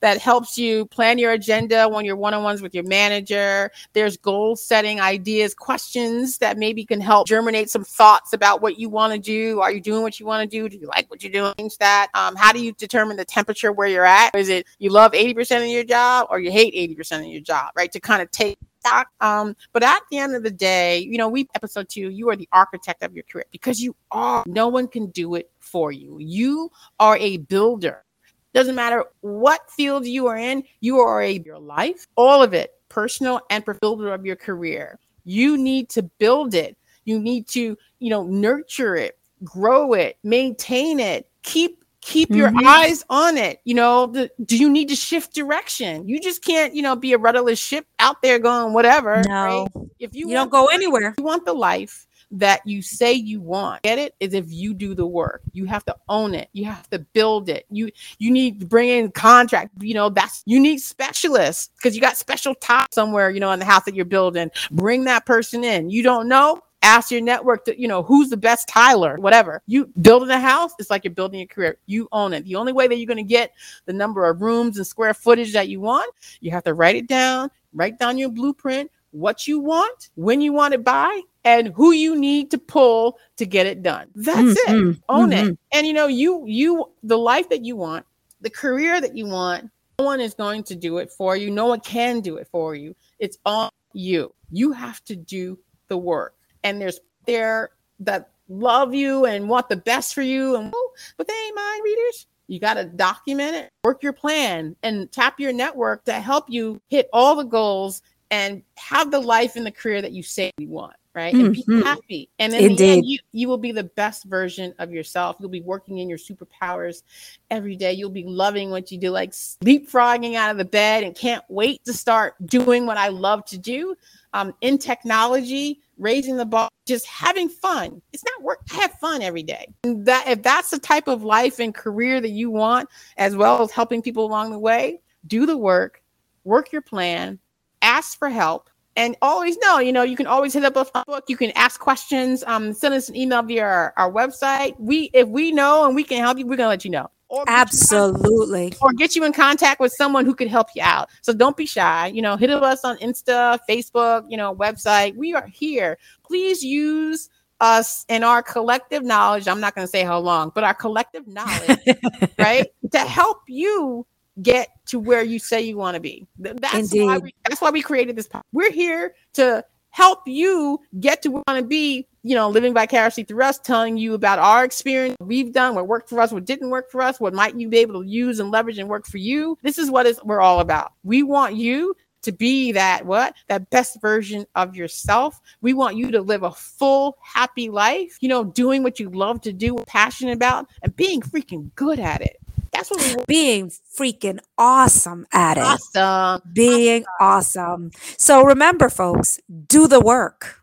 that 0.00 0.18
helps 0.18 0.58
you 0.58 0.86
plan 0.86 1.18
your 1.18 1.32
agenda 1.32 1.88
when 1.88 2.04
you're 2.04 2.16
one-on-ones 2.16 2.62
with 2.62 2.74
your 2.74 2.84
manager. 2.84 3.70
There's 3.92 4.16
goal 4.16 4.56
setting 4.56 5.00
ideas, 5.00 5.54
questions 5.54 6.38
that 6.38 6.56
maybe 6.56 6.84
can 6.84 7.00
help 7.00 7.28
germinate 7.28 7.68
some 7.68 7.84
thoughts 7.84 8.32
about 8.32 8.62
what 8.62 8.78
you 8.78 8.88
want 8.88 9.12
to 9.12 9.18
do. 9.18 9.60
Are 9.60 9.70
you 9.70 9.80
doing 9.80 10.02
what 10.02 10.18
you 10.18 10.24
want 10.24 10.50
to 10.50 10.56
do? 10.58 10.68
Do 10.68 10.78
you 10.78 10.86
like 10.86 11.10
what 11.10 11.22
you're 11.22 11.32
doing? 11.32 11.52
Change 11.58 11.76
that. 11.78 12.08
Um, 12.14 12.36
how 12.36 12.52
do 12.52 12.64
you 12.64 12.72
determine 12.72 13.18
the 13.18 13.26
temperature 13.26 13.70
where 13.70 13.88
you're 13.88 14.06
at? 14.06 14.34
Is 14.34 14.48
it 14.48 14.66
you 14.78 14.90
love 14.90 15.12
80% 15.12 15.62
of 15.62 15.68
your 15.68 15.84
job 15.84 16.28
or 16.30 16.40
you 16.40 16.50
hate 16.50 16.74
80% 16.74 17.20
of 17.20 17.26
your 17.26 17.42
job, 17.42 17.72
right? 17.76 17.92
To 17.92 18.00
kind 18.00 18.22
of 18.22 18.30
take 18.30 18.58
stock. 18.80 19.08
Um, 19.20 19.54
but 19.72 19.82
at 19.82 20.00
the 20.10 20.18
end 20.18 20.34
of 20.34 20.42
the 20.42 20.50
day, 20.50 20.98
you 20.98 21.18
know, 21.18 21.28
we 21.28 21.48
episode 21.54 21.88
two, 21.88 22.10
you 22.10 22.28
are 22.30 22.36
the 22.36 22.48
architect 22.52 23.02
of 23.02 23.14
your 23.14 23.24
career 23.24 23.44
because 23.50 23.80
you 23.80 23.94
are. 24.10 24.42
No 24.46 24.68
one 24.68 24.88
can 24.88 25.06
do 25.10 25.34
it 25.34 25.50
for 25.58 25.92
you. 25.92 26.18
You 26.18 26.70
are 26.98 27.16
a 27.18 27.38
builder. 27.38 28.04
Doesn't 28.52 28.74
matter 28.74 29.04
what 29.20 29.70
field 29.70 30.06
you 30.06 30.26
are 30.26 30.36
in, 30.36 30.64
you 30.80 30.98
are 30.98 31.22
a 31.22 31.32
your 31.44 31.58
life, 31.58 32.08
all 32.16 32.42
of 32.42 32.52
it, 32.52 32.74
personal 32.88 33.40
and 33.50 33.64
builder 33.80 34.12
of 34.12 34.26
your 34.26 34.36
career. 34.36 34.98
You 35.24 35.56
need 35.56 35.88
to 35.90 36.02
build 36.02 36.54
it. 36.54 36.76
You 37.04 37.20
need 37.20 37.46
to, 37.48 37.78
you 38.00 38.10
know, 38.10 38.24
nurture 38.24 38.96
it, 38.96 39.18
grow 39.44 39.92
it, 39.92 40.18
maintain 40.24 40.98
it, 40.98 41.28
keep 41.42 41.79
keep 42.00 42.30
your 42.30 42.48
mm-hmm. 42.48 42.66
eyes 42.66 43.04
on 43.10 43.36
it 43.36 43.60
you 43.64 43.74
know 43.74 44.06
the, 44.06 44.30
do 44.44 44.56
you 44.56 44.70
need 44.70 44.88
to 44.88 44.96
shift 44.96 45.34
direction? 45.34 46.08
You 46.08 46.20
just 46.20 46.44
can't 46.44 46.74
you 46.74 46.82
know 46.82 46.96
be 46.96 47.12
a 47.12 47.18
rudderless 47.18 47.58
ship 47.58 47.86
out 47.98 48.22
there 48.22 48.38
going 48.38 48.72
whatever 48.72 49.22
no. 49.26 49.68
Right? 49.74 49.86
if 49.98 50.14
you, 50.14 50.28
you 50.28 50.34
don't 50.34 50.50
go 50.50 50.66
anywhere. 50.66 51.14
you 51.18 51.24
want 51.24 51.44
the 51.44 51.52
life 51.52 52.06
that 52.32 52.64
you 52.64 52.80
say 52.80 53.12
you 53.12 53.40
want. 53.40 53.82
Get 53.82 53.98
it? 53.98 54.14
Is 54.20 54.34
if 54.34 54.46
you 54.48 54.72
do 54.72 54.94
the 54.94 55.06
work. 55.06 55.42
You 55.52 55.64
have 55.64 55.84
to 55.86 55.96
own 56.08 56.34
it. 56.34 56.48
You 56.52 56.66
have 56.66 56.88
to 56.90 57.00
build 57.00 57.48
it. 57.48 57.66
You 57.70 57.90
you 58.18 58.30
need 58.30 58.60
to 58.60 58.66
bring 58.66 58.88
in 58.88 59.10
contract 59.10 59.70
you 59.80 59.94
know 59.94 60.08
that's 60.08 60.42
you 60.46 60.60
need 60.60 60.78
specialists 60.78 61.70
because 61.76 61.94
you 61.94 62.00
got 62.00 62.16
special 62.16 62.54
top 62.54 62.92
somewhere 62.92 63.30
you 63.30 63.40
know 63.40 63.50
in 63.52 63.58
the 63.58 63.64
house 63.64 63.84
that 63.84 63.94
you're 63.94 64.04
building. 64.04 64.50
Bring 64.70 65.04
that 65.04 65.26
person 65.26 65.64
in. 65.64 65.90
You 65.90 66.02
don't 66.02 66.28
know 66.28 66.62
ask 66.82 67.10
your 67.10 67.20
network 67.20 67.64
to, 67.66 67.80
you 67.80 67.88
know, 67.88 68.02
who's 68.02 68.30
the 68.30 68.36
best 68.36 68.68
tiler, 68.68 69.16
whatever. 69.16 69.62
You 69.66 69.90
building 70.00 70.30
a 70.30 70.40
house, 70.40 70.72
it's 70.78 70.90
like 70.90 71.04
you're 71.04 71.12
building 71.12 71.40
a 71.40 71.46
career. 71.46 71.76
You 71.86 72.08
own 72.12 72.32
it. 72.32 72.44
The 72.44 72.56
only 72.56 72.72
way 72.72 72.88
that 72.88 72.96
you're 72.96 73.06
going 73.06 73.16
to 73.16 73.22
get 73.22 73.52
the 73.86 73.92
number 73.92 74.28
of 74.28 74.40
rooms 74.40 74.76
and 74.76 74.86
square 74.86 75.14
footage 75.14 75.52
that 75.52 75.68
you 75.68 75.80
want, 75.80 76.12
you 76.40 76.50
have 76.50 76.64
to 76.64 76.74
write 76.74 76.96
it 76.96 77.06
down, 77.06 77.50
write 77.72 77.98
down 77.98 78.18
your 78.18 78.30
blueprint, 78.30 78.90
what 79.12 79.46
you 79.46 79.58
want, 79.58 80.10
when 80.14 80.40
you 80.40 80.52
want 80.52 80.74
it 80.74 80.84
by, 80.84 81.20
and 81.44 81.68
who 81.68 81.92
you 81.92 82.16
need 82.16 82.50
to 82.50 82.58
pull 82.58 83.18
to 83.36 83.46
get 83.46 83.66
it 83.66 83.82
done. 83.82 84.08
That's 84.14 84.38
mm-hmm. 84.38 84.90
it. 84.90 84.96
Own 85.08 85.30
mm-hmm. 85.30 85.50
it. 85.50 85.58
And 85.72 85.86
you 85.86 85.92
know, 85.92 86.06
you 86.06 86.44
you 86.46 86.90
the 87.02 87.18
life 87.18 87.48
that 87.48 87.64
you 87.64 87.76
want, 87.76 88.06
the 88.40 88.50
career 88.50 89.00
that 89.00 89.16
you 89.16 89.26
want, 89.26 89.70
no 89.98 90.04
one 90.04 90.20
is 90.20 90.34
going 90.34 90.62
to 90.64 90.74
do 90.74 90.98
it 90.98 91.10
for 91.10 91.36
you. 91.36 91.50
No 91.50 91.66
one 91.66 91.80
can 91.80 92.20
do 92.20 92.36
it 92.36 92.48
for 92.50 92.74
you. 92.74 92.94
It's 93.18 93.38
on 93.44 93.70
you. 93.92 94.32
You 94.50 94.72
have 94.72 95.04
to 95.04 95.16
do 95.16 95.58
the 95.88 95.98
work 95.98 96.34
and 96.64 96.80
there's 96.80 97.00
there 97.26 97.70
that 98.00 98.30
love 98.48 98.94
you 98.94 99.24
and 99.26 99.48
want 99.48 99.68
the 99.68 99.76
best 99.76 100.14
for 100.14 100.22
you 100.22 100.56
and 100.56 100.72
oh, 100.74 100.92
but 101.16 101.28
they 101.28 101.34
ain't 101.34 101.56
mind 101.56 101.82
readers 101.84 102.26
you 102.48 102.58
got 102.58 102.74
to 102.74 102.84
document 102.84 103.54
it 103.54 103.70
work 103.84 104.02
your 104.02 104.12
plan 104.12 104.74
and 104.82 105.10
tap 105.12 105.38
your 105.38 105.52
network 105.52 106.04
to 106.04 106.12
help 106.12 106.50
you 106.50 106.80
hit 106.88 107.08
all 107.12 107.36
the 107.36 107.44
goals 107.44 108.02
and 108.32 108.62
have 108.76 109.10
the 109.10 109.20
life 109.20 109.54
and 109.56 109.64
the 109.64 109.70
career 109.70 110.02
that 110.02 110.12
you 110.12 110.22
say 110.22 110.50
you 110.58 110.68
want 110.68 110.94
right 111.14 111.32
mm-hmm. 111.32 111.46
and 111.46 111.54
be 111.54 111.62
mm-hmm. 111.62 111.82
happy 111.82 112.28
and 112.38 112.52
in 112.52 112.62
Indeed. 112.64 112.78
the 112.78 112.90
end 112.90 113.06
you, 113.06 113.18
you 113.32 113.48
will 113.48 113.58
be 113.58 113.72
the 113.72 113.84
best 113.84 114.24
version 114.24 114.74
of 114.78 114.90
yourself 114.90 115.36
you'll 115.38 115.48
be 115.48 115.60
working 115.60 115.98
in 115.98 116.08
your 116.08 116.18
superpowers 116.18 117.02
every 117.50 117.76
day 117.76 117.92
you'll 117.92 118.10
be 118.10 118.24
loving 118.24 118.70
what 118.70 118.90
you 118.90 118.98
do 118.98 119.10
like 119.10 119.30
leapfrogging 119.64 120.34
out 120.34 120.50
of 120.50 120.58
the 120.58 120.64
bed 120.64 121.04
and 121.04 121.14
can't 121.16 121.44
wait 121.48 121.84
to 121.84 121.92
start 121.92 122.34
doing 122.46 122.86
what 122.86 122.96
i 122.96 123.08
love 123.08 123.44
to 123.44 123.58
do 123.58 123.96
um, 124.32 124.54
in 124.60 124.78
technology 124.78 125.80
raising 125.98 126.36
the 126.36 126.46
bar, 126.46 126.68
just 126.86 127.06
having 127.06 127.48
fun. 127.48 128.00
It's 128.12 128.24
not 128.24 128.42
work. 128.42 128.60
I 128.72 128.76
Have 128.76 128.92
fun 128.94 129.22
every 129.22 129.42
day. 129.42 129.72
And 129.84 130.06
that 130.06 130.26
if 130.28 130.42
that's 130.42 130.70
the 130.70 130.78
type 130.78 131.08
of 131.08 131.22
life 131.22 131.58
and 131.58 131.74
career 131.74 132.20
that 132.20 132.30
you 132.30 132.50
want, 132.50 132.88
as 133.16 133.36
well 133.36 133.62
as 133.62 133.70
helping 133.70 134.02
people 134.02 134.24
along 134.24 134.50
the 134.50 134.58
way, 134.58 135.00
do 135.26 135.46
the 135.46 135.56
work, 135.56 136.02
work 136.44 136.72
your 136.72 136.82
plan, 136.82 137.38
ask 137.82 138.18
for 138.18 138.28
help, 138.30 138.70
and 138.96 139.16
always 139.22 139.56
know, 139.58 139.78
you 139.78 139.92
know, 139.92 140.02
you 140.02 140.16
can 140.16 140.26
always 140.26 140.52
hit 140.52 140.64
up 140.64 140.76
a 140.76 141.04
book. 141.06 141.24
You 141.28 141.36
can 141.36 141.52
ask 141.52 141.80
questions. 141.80 142.42
Um, 142.46 142.72
send 142.72 142.94
us 142.94 143.08
an 143.08 143.16
email 143.16 143.42
via 143.42 143.62
our, 143.62 143.94
our 143.96 144.12
website. 144.12 144.74
We 144.78 145.10
if 145.14 145.28
we 145.28 145.52
know 145.52 145.86
and 145.86 145.94
we 145.94 146.04
can 146.04 146.18
help 146.18 146.38
you, 146.38 146.46
we're 146.46 146.56
gonna 146.56 146.68
let 146.68 146.84
you 146.84 146.90
know. 146.90 147.10
Or 147.30 147.44
Absolutely. 147.46 148.74
or 148.82 148.92
get 148.92 149.14
you 149.14 149.24
in 149.24 149.32
contact 149.32 149.78
with 149.78 149.92
someone 149.92 150.24
who 150.24 150.34
could 150.34 150.48
help 150.48 150.66
you 150.74 150.82
out. 150.82 151.10
So 151.22 151.32
don't 151.32 151.56
be 151.56 151.64
shy. 151.64 152.08
You 152.08 152.22
know, 152.22 152.36
hit 152.36 152.50
us 152.50 152.84
on 152.84 152.98
Insta, 152.98 153.60
Facebook, 153.68 154.24
you 154.28 154.36
know, 154.36 154.52
website. 154.52 155.14
We 155.14 155.32
are 155.32 155.46
here. 155.46 155.96
Please 156.24 156.64
use 156.64 157.30
us 157.60 158.04
and 158.08 158.24
our 158.24 158.42
collective 158.42 159.04
knowledge. 159.04 159.46
I'm 159.46 159.60
not 159.60 159.76
going 159.76 159.86
to 159.86 159.90
say 159.90 160.02
how 160.02 160.18
long, 160.18 160.50
but 160.52 160.64
our 160.64 160.74
collective 160.74 161.28
knowledge, 161.28 161.78
right? 162.38 162.66
To 162.90 162.98
help 162.98 163.42
you 163.46 164.06
get 164.42 164.68
to 164.86 164.98
where 164.98 165.22
you 165.22 165.38
say 165.38 165.60
you 165.62 165.76
want 165.76 165.94
to 165.94 166.00
be. 166.00 166.26
That's 166.36 166.74
Indeed. 166.74 167.04
why 167.04 167.18
we, 167.18 167.34
that's 167.48 167.60
why 167.60 167.70
we 167.70 167.80
created 167.80 168.16
this. 168.16 168.28
We're 168.52 168.72
here 168.72 169.14
to 169.34 169.64
help 169.90 170.20
you 170.26 170.80
get 170.98 171.22
to 171.22 171.30
where 171.30 171.42
you 171.46 171.52
want 171.52 171.62
to 171.62 171.68
be 171.68 172.06
you 172.22 172.34
know, 172.34 172.48
living 172.48 172.74
vicariously 172.74 173.24
through 173.24 173.42
us, 173.42 173.58
telling 173.58 173.96
you 173.96 174.14
about 174.14 174.38
our 174.38 174.64
experience, 174.64 175.16
we've 175.20 175.52
done, 175.52 175.74
what 175.74 175.86
worked 175.86 176.08
for 176.08 176.20
us, 176.20 176.32
what 176.32 176.44
didn't 176.44 176.70
work 176.70 176.90
for 176.90 177.00
us, 177.00 177.18
what 177.18 177.32
might 177.32 177.58
you 177.58 177.68
be 177.68 177.78
able 177.78 178.02
to 178.02 178.08
use 178.08 178.38
and 178.38 178.50
leverage 178.50 178.78
and 178.78 178.88
work 178.88 179.06
for 179.06 179.18
you. 179.18 179.56
This 179.62 179.78
is 179.78 179.90
what 179.90 180.06
is 180.06 180.20
we're 180.22 180.40
all 180.40 180.60
about. 180.60 180.92
We 181.02 181.22
want 181.22 181.56
you 181.56 181.94
to 182.22 182.32
be 182.32 182.72
that 182.72 183.06
what 183.06 183.34
that 183.48 183.70
best 183.70 184.00
version 184.00 184.44
of 184.54 184.76
yourself 184.76 185.40
we 185.62 185.72
want 185.72 185.96
you 185.96 186.10
to 186.10 186.20
live 186.20 186.42
a 186.42 186.52
full 186.52 187.16
happy 187.22 187.70
life 187.70 188.18
you 188.20 188.28
know 188.28 188.44
doing 188.44 188.82
what 188.82 189.00
you 189.00 189.08
love 189.08 189.40
to 189.40 189.54
do 189.54 189.74
passionate 189.86 190.32
about 190.32 190.68
and 190.82 190.94
being 190.96 191.22
freaking 191.22 191.70
good 191.76 191.98
at 191.98 192.20
it 192.20 192.36
that's 192.72 192.90
what 192.90 193.00
we 193.02 193.14
want. 193.14 193.26
being 193.26 193.70
freaking 193.98 194.38
awesome 194.58 195.26
at 195.32 195.56
it 195.56 195.64
awesome 195.64 196.42
being 196.52 197.04
awesome. 197.20 197.62
awesome 197.62 197.90
so 198.18 198.42
remember 198.42 198.88
folks 198.88 199.40
do 199.68 199.86
the 199.86 200.00
work 200.00 200.62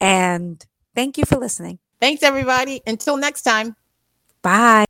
and 0.00 0.66
Thank 0.94 1.16
you 1.16 1.24
for 1.24 1.36
listening. 1.36 1.78
Thanks, 2.00 2.22
everybody. 2.22 2.82
Until 2.86 3.16
next 3.16 3.42
time. 3.42 3.76
Bye. 4.42 4.84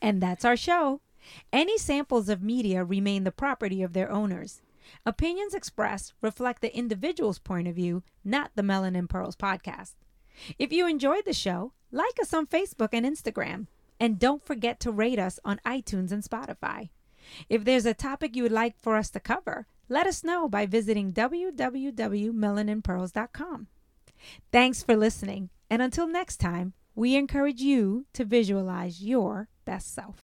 And 0.00 0.22
that's 0.22 0.44
our 0.44 0.56
show. 0.56 1.00
Any 1.52 1.76
samples 1.76 2.28
of 2.28 2.42
media 2.42 2.84
remain 2.84 3.24
the 3.24 3.32
property 3.32 3.82
of 3.82 3.92
their 3.92 4.10
owners. 4.10 4.62
Opinions 5.04 5.52
expressed 5.52 6.14
reflect 6.22 6.62
the 6.62 6.74
individual's 6.74 7.38
point 7.38 7.68
of 7.68 7.74
view, 7.74 8.02
not 8.24 8.52
the 8.54 8.62
Melanin 8.62 9.08
Pearls 9.08 9.36
podcast. 9.36 9.94
If 10.58 10.72
you 10.72 10.86
enjoyed 10.86 11.24
the 11.26 11.34
show, 11.34 11.72
like 11.92 12.18
us 12.20 12.32
on 12.32 12.46
Facebook 12.46 12.90
and 12.92 13.04
Instagram. 13.04 13.66
And 14.00 14.18
don't 14.18 14.44
forget 14.44 14.80
to 14.80 14.92
rate 14.92 15.18
us 15.18 15.40
on 15.44 15.60
iTunes 15.66 16.12
and 16.12 16.22
Spotify. 16.22 16.90
If 17.48 17.64
there's 17.64 17.86
a 17.86 17.94
topic 17.94 18.36
you 18.36 18.42
would 18.42 18.52
like 18.52 18.76
for 18.80 18.96
us 18.96 19.08
to 19.10 19.20
cover, 19.20 19.66
let 19.88 20.06
us 20.06 20.24
know 20.24 20.48
by 20.48 20.66
visiting 20.66 21.12
www.melaninpearls.com. 21.12 23.66
Thanks 24.52 24.82
for 24.82 24.96
listening, 24.96 25.50
and 25.70 25.82
until 25.82 26.06
next 26.06 26.38
time, 26.38 26.72
we 26.94 27.16
encourage 27.16 27.60
you 27.60 28.06
to 28.14 28.24
visualize 28.24 29.02
your 29.02 29.48
best 29.64 29.94
self. 29.94 30.20